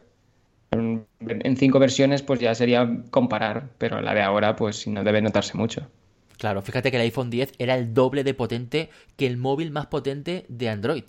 [0.71, 5.57] En cinco versiones, pues ya sería comparar, pero la de ahora, pues no debe notarse
[5.57, 5.89] mucho.
[6.37, 9.87] Claro, fíjate que el iPhone 10 era el doble de potente que el móvil más
[9.87, 11.03] potente de Android.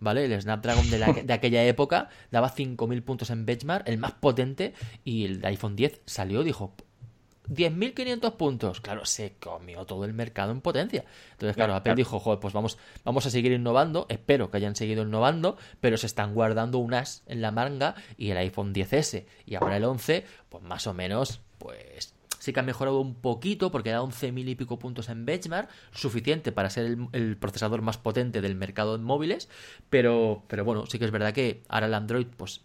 [0.00, 0.26] ¿Vale?
[0.26, 5.24] El Snapdragon de, de aquella época daba 5.000 puntos en benchmark, el más potente, y
[5.24, 6.74] el iPhone 10 salió, dijo,
[7.50, 8.80] 10.500 puntos.
[8.80, 11.04] Claro, se comió todo el mercado en potencia.
[11.32, 14.06] Entonces, claro, Apple dijo, joder, pues vamos, vamos a seguir innovando.
[14.08, 18.36] Espero que hayan seguido innovando, pero se están guardando unas en la manga y el
[18.38, 23.00] iPhone 10S y ahora el 11, pues más o menos, pues sí que ha mejorado
[23.00, 27.82] un poquito porque da 11.000 y pico puntos en benchmark, suficiente para ser el, procesador
[27.82, 29.48] más potente del mercado de móviles,
[29.90, 32.62] pero, pero bueno, sí que es verdad que ahora el Android pues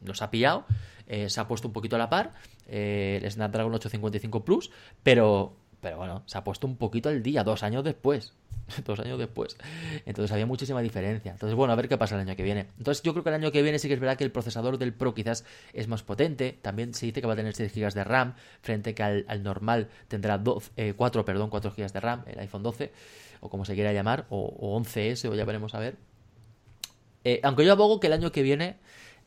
[0.00, 0.64] nos ha pillado,
[1.06, 2.32] eh, se ha puesto un poquito a la par,
[2.66, 4.70] eh, el Snapdragon 855 Plus,
[5.02, 8.32] pero, pero bueno, se ha puesto un poquito al día, dos años después.
[8.86, 9.54] dos años después.
[10.06, 11.32] Entonces había muchísima diferencia.
[11.32, 12.68] Entonces, bueno, a ver qué pasa el año que viene.
[12.78, 14.78] Entonces, yo creo que el año que viene sí que es verdad que el procesador
[14.78, 16.58] del Pro quizás es más potente.
[16.62, 19.88] También se dice que va a tener 6 GB de RAM, frente que al, normal
[20.08, 22.90] tendrá 12, 4, eh, perdón, 4 GB de RAM, el iPhone 12,
[23.40, 25.96] o como se quiera llamar, o, 11S, o ya veremos a ver.
[27.24, 28.76] Eh, aunque yo abogo que el año que viene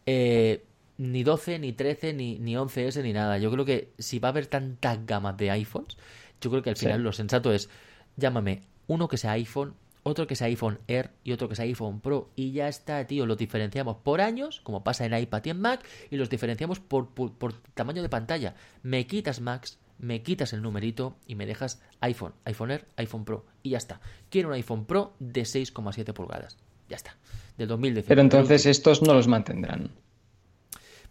[0.08, 0.66] eh,
[0.98, 3.38] ni 12, ni 13, ni, ni 11S, ni nada.
[3.38, 5.98] Yo creo que si va a haber tantas gamas de iPhones,
[6.42, 7.70] yo creo que al final lo sensato es
[8.16, 12.00] llámame uno que sea iPhone, otro que sea iPhone Air y otro que sea iPhone
[12.00, 12.30] Pro.
[12.36, 13.26] Y ya está, tío.
[13.26, 17.10] Los diferenciamos por años, como pasa en iPad y en Mac, y los diferenciamos por,
[17.10, 18.56] por, tamaño de pantalla.
[18.84, 23.46] Me quitas Max, me quitas el numerito y me dejas iPhone, iPhone Air, iPhone Pro.
[23.62, 24.00] Y ya está.
[24.30, 26.58] Quiero un iPhone Pro de 6,7 pulgadas.
[26.88, 27.18] Ya está.
[27.58, 28.08] Del 2019.
[28.08, 29.92] Pero entonces estos no los mantendrán.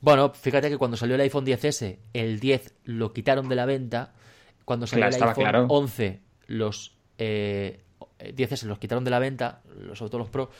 [0.00, 4.14] Bueno, fíjate que cuando salió el iPhone 10S, el 10 lo quitaron de la venta.
[4.66, 7.80] Cuando salió el iPhone 11, los eh,
[8.34, 9.62] 10 se los quitaron de la venta,
[9.94, 10.50] sobre todo los Pro.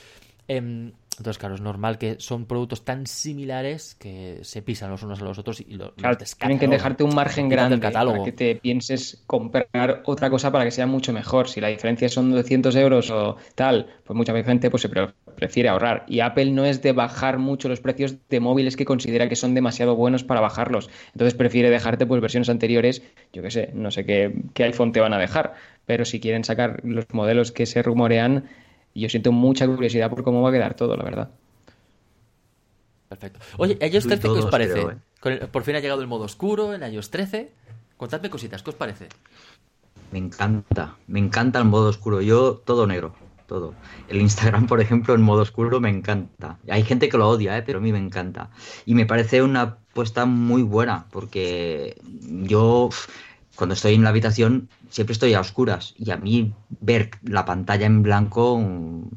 [0.49, 5.21] Em, entonces, claro, es normal que son productos tan similares que se pisan los unos
[5.21, 8.19] a los otros y los, claro, Tienen que dejarte un margen grande catálogo.
[8.19, 11.49] para que te pienses comprar otra cosa para que sea mucho mejor.
[11.49, 14.91] Si la diferencia son 200 euros o tal, pues mucha gente pues, se
[15.37, 16.05] prefiere ahorrar.
[16.09, 19.55] Y Apple no es de bajar mucho los precios de móviles que considera que son
[19.55, 20.91] demasiado buenos para bajarlos.
[21.13, 25.01] Entonces prefiere dejarte pues versiones anteriores, yo qué sé, no sé qué, qué iPhone te
[25.01, 25.55] van a dejar
[25.87, 28.49] pero si quieren sacar los modelos que se rumorean,
[28.95, 31.31] yo siento mucha curiosidad por cómo va a quedar todo, la verdad.
[33.09, 33.39] Perfecto.
[33.57, 34.81] Oye, iOS 13, ¿qué os parece?
[34.81, 35.47] ¿eh?
[35.51, 37.53] por fin ha llegado el modo oscuro en iOS 13.
[37.97, 39.09] Contadme cositas, ¿qué os parece?
[40.11, 42.21] Me encanta, me encanta el modo oscuro.
[42.21, 43.15] Yo todo negro,
[43.47, 43.75] todo.
[44.09, 46.59] El Instagram, por ejemplo, en modo oscuro me encanta.
[46.69, 47.63] Hay gente que lo odia, ¿eh?
[47.63, 48.51] pero a mí me encanta.
[48.85, 52.91] Y me parece una apuesta muy buena, porque yo
[53.57, 57.87] cuando estoy en la habitación siempre estoy a oscuras y a mí ver la pantalla
[57.87, 58.63] en blanco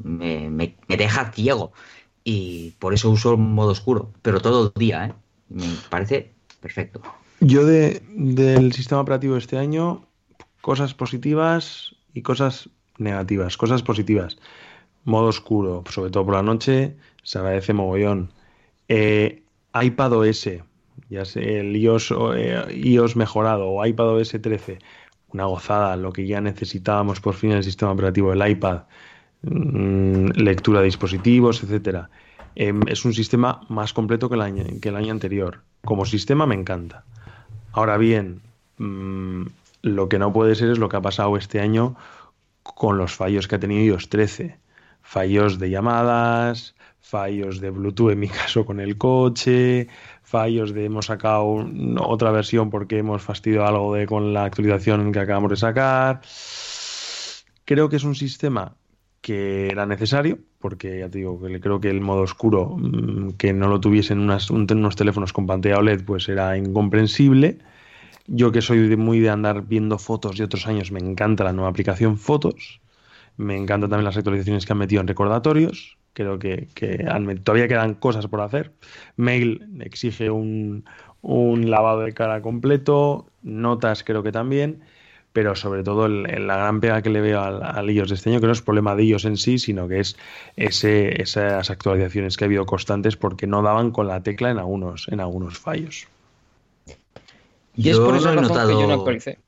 [0.04, 1.74] me, deja ciego
[2.24, 5.14] y por eso uso modo oscuro, pero todo el día, ¿eh?
[5.50, 7.02] me parece perfecto.
[7.42, 10.06] Yo de, del sistema operativo este año,
[10.62, 12.70] cosas positivas y cosas
[13.00, 13.58] negativas.
[13.58, 14.38] Cosas positivas.
[15.06, 18.32] Modo oscuro, sobre todo por la noche, se agradece mogollón.
[18.88, 19.44] Eh,
[19.74, 20.50] iPad OS,
[21.10, 24.80] ya sé, el iOS, eh, iOS mejorado o iPadOS 13,
[25.34, 28.84] una gozada, lo que ya necesitábamos por fin en el sistema operativo del iPad,
[29.44, 32.10] mm, lectura de dispositivos, etcétera.
[32.56, 35.62] Em, es un sistema más completo que el, año, que el año anterior.
[35.86, 37.06] Como sistema me encanta.
[37.72, 38.42] Ahora bien,
[38.78, 39.44] mm,
[39.84, 41.96] lo que no puede ser es lo que ha pasado este año
[42.76, 44.60] con los fallos que ha tenido iOS 13.
[45.02, 49.88] Fallos de llamadas, fallos de Bluetooth en mi caso con el coche,
[50.24, 51.66] fallos de hemos sacado
[52.02, 56.22] otra versión porque hemos fastidiado algo de con la actualización que acabamos de sacar.
[57.66, 58.76] Creo que es un sistema
[59.22, 63.54] que era necesario, porque ya te digo, que creo que el modo oscuro, mm, que
[63.54, 67.60] no lo tuviesen unas, unos teléfonos con pantalla OLED, pues era incomprensible.
[68.32, 71.70] Yo que soy muy de andar viendo fotos de otros años, me encanta la nueva
[71.70, 72.80] aplicación Fotos.
[73.38, 75.98] Me encantan también las actualizaciones que han metido en recordatorios.
[76.14, 76.68] Creo que,
[77.44, 78.74] todavía quedan cosas por hacer.
[79.16, 80.86] Mail exige un,
[81.22, 83.28] un lavado de cara completo.
[83.42, 84.84] Notas creo que también
[85.34, 88.48] pero sobre todo la gran pega que le veo al, iOS de este año, que
[88.48, 90.18] no es problema de iOS en sí, sino que es
[90.56, 95.08] ese, esas actualizaciones que ha habido constantes porque no daban con la tecla en algunos,
[95.08, 96.08] en algunos fallos.
[97.80, 99.40] Y es por esa razón que yo no actualicé.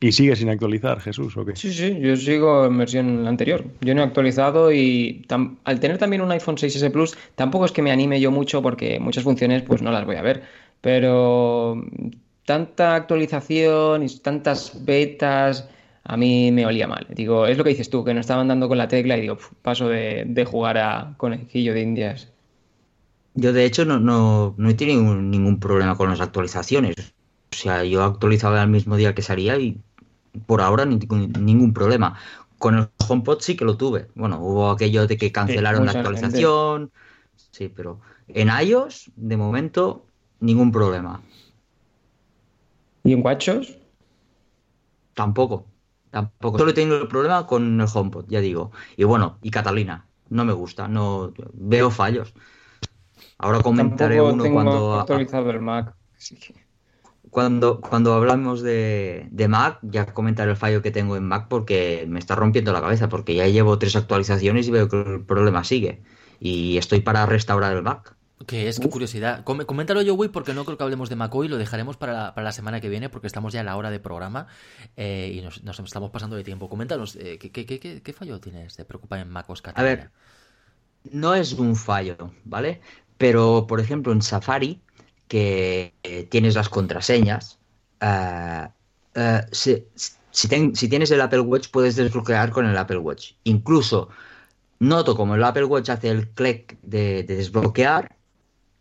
[0.00, 1.34] ¿Y sigue sin actualizar, Jesús?
[1.38, 1.56] ¿o qué?
[1.56, 3.64] Sí, sí, yo sigo en versión anterior.
[3.80, 5.26] Yo no he actualizado y
[5.64, 9.00] al tener también un iPhone 6S Plus, tampoco es que me anime yo mucho porque
[9.00, 10.42] muchas funciones pues no las voy a ver.
[10.82, 11.82] Pero
[12.44, 15.70] tanta actualización y tantas betas,
[16.02, 17.06] a mí me olía mal.
[17.08, 19.38] Digo, es lo que dices tú, que no estaban dando con la tecla y digo,
[19.62, 22.28] paso de, jugar a conejillo de indias.
[23.32, 27.13] Yo de hecho no, no, no he tenido ningún problema con las actualizaciones.
[27.54, 29.80] O sea, yo actualizaba el mismo día que salía y
[30.46, 32.18] por ahora ningún problema.
[32.58, 34.08] Con el HomePod sí que lo tuve.
[34.14, 36.90] Bueno, hubo aquello de que cancelaron la actualización.
[37.52, 40.04] Sí, pero en iOS, de momento,
[40.40, 41.22] ningún problema.
[43.04, 43.78] ¿Y en Guachos?
[45.14, 45.66] Tampoco.
[46.10, 46.58] Tampoco.
[46.58, 48.72] Solo he tenido el problema con el HomePod, ya digo.
[48.96, 50.06] Y bueno, y Catalina.
[50.28, 50.88] No me gusta.
[50.88, 52.34] No veo fallos.
[53.38, 54.94] Ahora comentaré uno cuando.
[54.94, 55.94] actualizado el Mac.
[57.34, 62.06] Cuando, cuando hablamos de, de, Mac, ya comentaré el fallo que tengo en Mac porque
[62.08, 65.64] me está rompiendo la cabeza, porque ya llevo tres actualizaciones y veo que el problema
[65.64, 66.00] sigue.
[66.38, 68.14] Y estoy para restaurar el Mac.
[68.46, 69.42] Que es, qué curiosidad.
[69.42, 72.52] coméntalo yo, güey, porque no creo que hablemos de Mac hoy, lo dejaremos para la,
[72.52, 74.46] semana que viene, porque estamos ya a la hora de programa
[74.96, 76.68] eh, y nos, estamos pasando de tiempo.
[76.68, 78.76] Coméntanos, eh, ¿qué, qué, qué, fallo tienes?
[78.76, 79.74] ¿Te preocupa en Mac Oscar?
[79.76, 80.12] A ver,
[81.10, 82.80] no es un fallo, ¿vale?
[83.18, 84.83] Pero, por ejemplo, en Safari,
[85.34, 87.58] que eh, tienes las contraseñas,
[89.50, 89.84] si,
[90.30, 93.32] si, tienes el Apple Watch, puedes desbloquear con el Apple Watch.
[93.44, 94.10] Incluso
[94.78, 98.14] noto como el Apple Watch hace el clic de desbloquear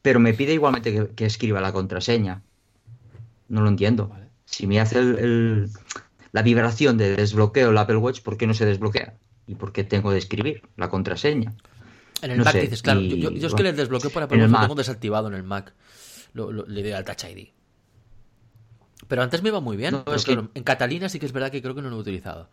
[0.04, 2.44] pero me pide igualmente que, escriba la contraseña.
[3.48, 4.12] No lo entiendo.
[4.46, 5.02] Si me hace
[6.32, 9.16] la vibración de desbloqueo el Apple Watch, ¿por qué no se desbloquea?
[9.48, 11.54] ¿Y por qué tengo de escribir la contraseña?
[12.22, 13.00] En el Mac dices, claro.
[13.00, 15.74] yo, es que el desbloqueo para Apple Watch lo tengo desactivado en el Mac.
[16.34, 17.50] Le doy al Touch ID.
[19.08, 20.04] Pero antes me iba muy bien.
[20.54, 22.50] En Catalina sí que es verdad que creo que no lo he utilizado.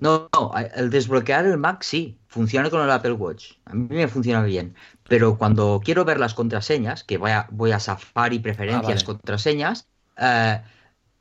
[0.00, 3.52] No, no, el desbloquear el Mac sí, funciona con el Apple Watch.
[3.66, 4.74] A mí me funciona bien.
[5.08, 9.86] Pero cuando quiero ver las contraseñas, que voy a, voy a Safari, preferencias, ah, contraseñas,
[10.16, 10.60] eh,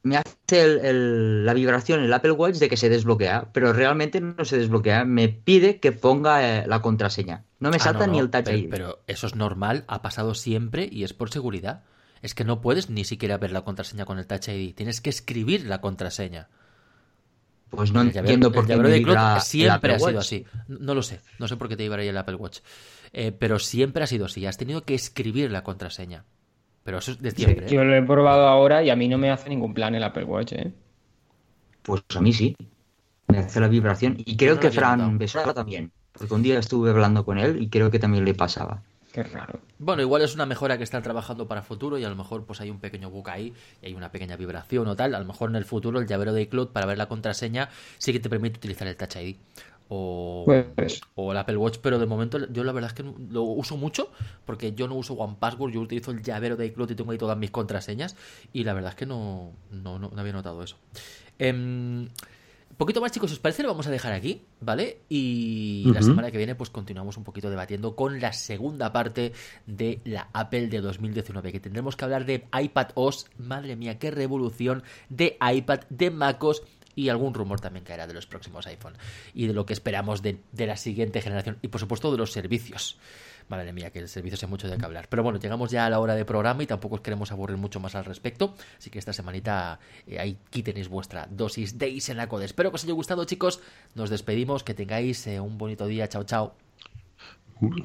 [0.04, 4.58] me hace la vibración el Apple Watch de que se desbloquea, pero realmente no se
[4.58, 5.04] desbloquea.
[5.04, 7.44] Me pide que ponga eh, la contraseña.
[7.62, 8.70] No me ah, salta ni el Touch ID.
[8.70, 11.84] Pero eso es normal, ha pasado siempre y es por seguridad.
[12.24, 14.74] Es que no puedes ni siquiera ver la contraseña con el Touch ID.
[14.74, 16.50] Tienes que escribir la contraseña.
[17.70, 18.74] Pues no entiendo por qué
[19.42, 20.46] siempre ha sido así.
[20.68, 22.60] No lo sé, no sé por qué te llevaría el Apple Watch.
[23.14, 24.46] Eh, pero siempre ha sido así.
[24.46, 26.26] Has tenido que escribir la contraseña.
[26.84, 27.70] Pero eso es de siempre.
[27.70, 27.86] Yo ¿eh?
[27.86, 30.54] lo he probado ahora y a mí no me hace ningún plan el Apple Watch,
[30.54, 30.74] ¿eh?
[31.84, 32.58] Pues a mí sí.
[33.28, 34.18] Me hace la vibración.
[34.18, 35.92] Y creo que Fran Besara también.
[36.22, 38.84] Porque un día estuve hablando con él y creo que también le pasaba.
[39.12, 39.60] Qué raro.
[39.80, 42.62] Bueno, igual es una mejora que están trabajando para futuro y a lo mejor pues
[42.62, 43.52] hay un pequeño bug ahí
[43.82, 45.16] y hay una pequeña vibración o tal.
[45.16, 48.14] A lo mejor en el futuro el llavero de iCloud para ver la contraseña sí
[48.14, 49.36] que te permite utilizar el Touch ID.
[49.90, 50.46] O,
[50.76, 51.02] pues.
[51.16, 54.12] o el Apple Watch, pero de momento yo la verdad es que lo uso mucho
[54.46, 57.18] porque yo no uso One Password, yo utilizo el llavero de iCloud y tengo ahí
[57.18, 58.16] todas mis contraseñas
[58.54, 60.78] y la verdad es que no, no, no, había notado eso.
[61.40, 62.08] Eh,
[62.82, 63.62] poquito más, chicos, ¿os parece?
[63.62, 65.02] Lo vamos a dejar aquí, ¿vale?
[65.08, 69.34] Y la semana que viene, pues continuamos un poquito debatiendo con la segunda parte
[69.68, 74.10] de la Apple de 2019, que tendremos que hablar de iPad OS, madre mía, qué
[74.10, 76.64] revolución de iPad, de MacOS
[76.96, 78.98] y algún rumor también caerá de los próximos iPhone
[79.36, 82.32] y de lo que esperamos de, de la siguiente generación y por supuesto de los
[82.32, 82.98] servicios.
[83.52, 85.08] Madre mía, que el servicio sea mucho de que hablar.
[85.10, 87.82] Pero bueno, llegamos ya a la hora de programa y tampoco os queremos aburrir mucho
[87.82, 88.56] más al respecto.
[88.78, 89.78] Así que esta semanita
[90.08, 92.46] eh, aquí tenéis vuestra dosis de Isenacode.
[92.46, 93.60] Espero que os haya gustado, chicos.
[93.94, 94.64] Nos despedimos.
[94.64, 96.08] Que tengáis eh, un bonito día.
[96.08, 96.56] Chao, chao.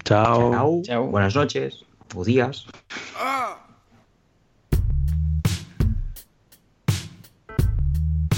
[0.04, 0.82] Chao.
[0.84, 1.06] Chao.
[1.08, 2.64] Buenas noches o días.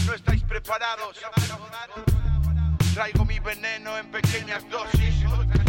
[0.07, 1.19] No estáis preparados.
[2.95, 5.68] Traigo mi veneno en pequeñas dosis.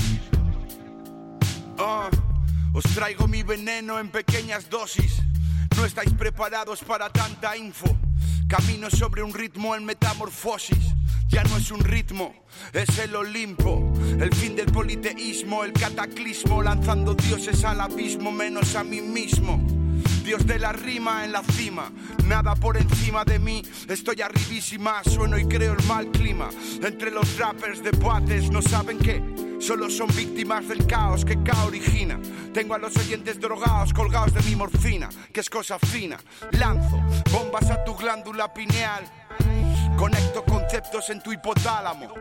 [1.79, 5.21] Os traigo mi veneno en pequeñas dosis.
[5.77, 7.97] No estáis preparados para tanta info.
[8.49, 10.93] Camino sobre un ritmo en metamorfosis.
[11.29, 12.33] Ya no es un ritmo,
[12.73, 13.93] es el Olimpo.
[14.19, 19.65] El fin del politeísmo, el cataclismo, lanzando dioses al abismo menos a mí mismo.
[20.23, 21.91] Dios de la rima en la cima,
[22.25, 26.49] nada por encima de mí, estoy arribísima, sueno y creo el mal clima.
[26.83, 29.21] Entre los rappers de debates no saben qué,
[29.59, 32.19] solo son víctimas del caos que K origina.
[32.53, 36.17] Tengo a los oyentes drogados colgados de mi morfina, que es cosa fina.
[36.51, 39.03] Lanzo bombas a tu glándula pineal,
[39.97, 42.13] conecto conceptos en tu hipotálamo,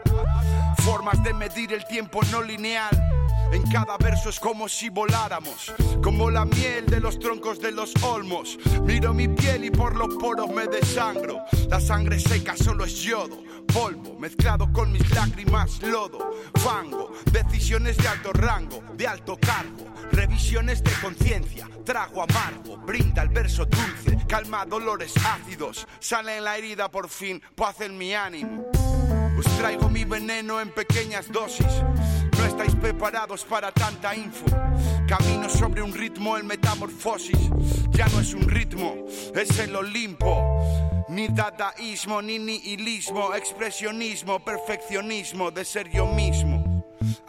[0.79, 3.18] formas de medir el tiempo no lineal
[3.53, 5.73] en cada verso es como si voláramos,
[6.03, 8.59] como la miel de los troncos de los olmos.
[8.83, 11.43] Miro mi piel y por los poros me desangro.
[11.69, 13.43] La sangre seca solo es yodo,
[13.73, 17.13] polvo mezclado con mis lágrimas, lodo, fango.
[17.31, 19.87] Decisiones de alto rango, de alto cargo.
[20.13, 26.57] Revisiones de conciencia, trago amargo, brinda el verso dulce, calma dolores ácidos, sale en la
[26.57, 28.67] herida por fin, paz en mi ánimo.
[29.39, 31.67] Os traigo mi veneno en pequeñas dosis
[32.59, 34.45] estáis preparados para tanta info.
[35.07, 37.39] Camino sobre un ritmo, el metamorfosis.
[37.91, 41.07] Ya no es un ritmo, es el Olimpo.
[41.09, 46.65] Ni dadaísmo, ni nihilismo, expresionismo, perfeccionismo de ser yo mismo.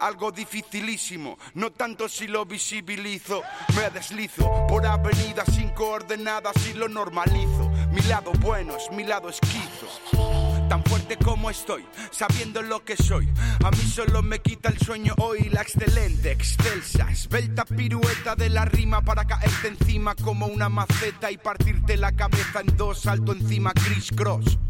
[0.00, 3.42] Algo dificilísimo, no tanto si lo visibilizo,
[3.76, 7.70] me deslizo por avenidas sin coordenadas y lo normalizo.
[7.92, 10.29] Mi lado bueno es mi lado esquizo
[10.70, 13.28] tan fuerte como estoy, sabiendo lo que soy.
[13.64, 18.66] A mí solo me quita el sueño hoy la excelente, excelsa, esbelta pirueta de la
[18.66, 23.72] rima para caerte encima como una maceta y partirte la cabeza en dos, salto encima,
[23.72, 24.60] criss cross.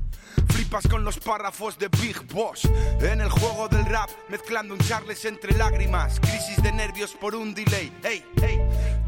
[0.49, 2.63] Flipas con los párrafos de Big Boss.
[3.01, 6.19] En el juego del rap, mezclando un charles entre lágrimas.
[6.21, 7.93] Crisis de nervios por un delay.
[8.03, 8.59] Hey, hey,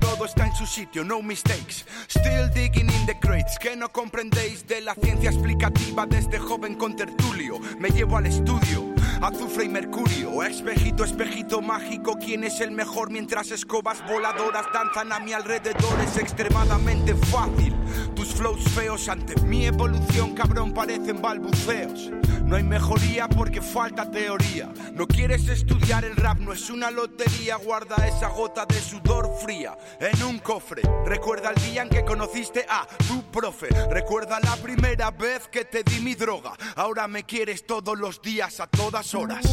[0.03, 1.87] todo está en su sitio, no mistakes.
[2.09, 3.59] Still digging in the crates.
[3.59, 7.61] Que no comprendéis de la ciencia explicativa de este joven con tertulio.
[7.79, 8.92] Me llevo al estudio
[9.23, 10.43] azufre y mercurio.
[10.43, 13.11] Espejito, espejito mágico, ¿quién es el mejor?
[13.11, 17.75] Mientras escobas voladoras danzan a mi alrededor, es extremadamente fácil.
[18.15, 22.11] Tus flows feos ante mi evolución, cabrón, parecen balbuceos.
[22.45, 24.71] No hay mejoría porque falta teoría.
[24.93, 27.57] No quieres estudiar el rap, no es una lotería.
[27.57, 30.83] Guarda esa gota de sudor fría en un cofre.
[31.07, 33.69] Recuerda el día en que conociste a tu profe.
[33.91, 36.53] Recuerda la primera vez que te di mi droga.
[36.77, 39.47] Ahora me quieres todos los días, a todas horas.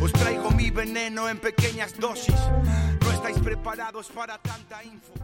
[0.00, 2.40] Os traigo mi veneno en pequeñas dosis.
[3.02, 5.19] No estáis preparados para tanta info.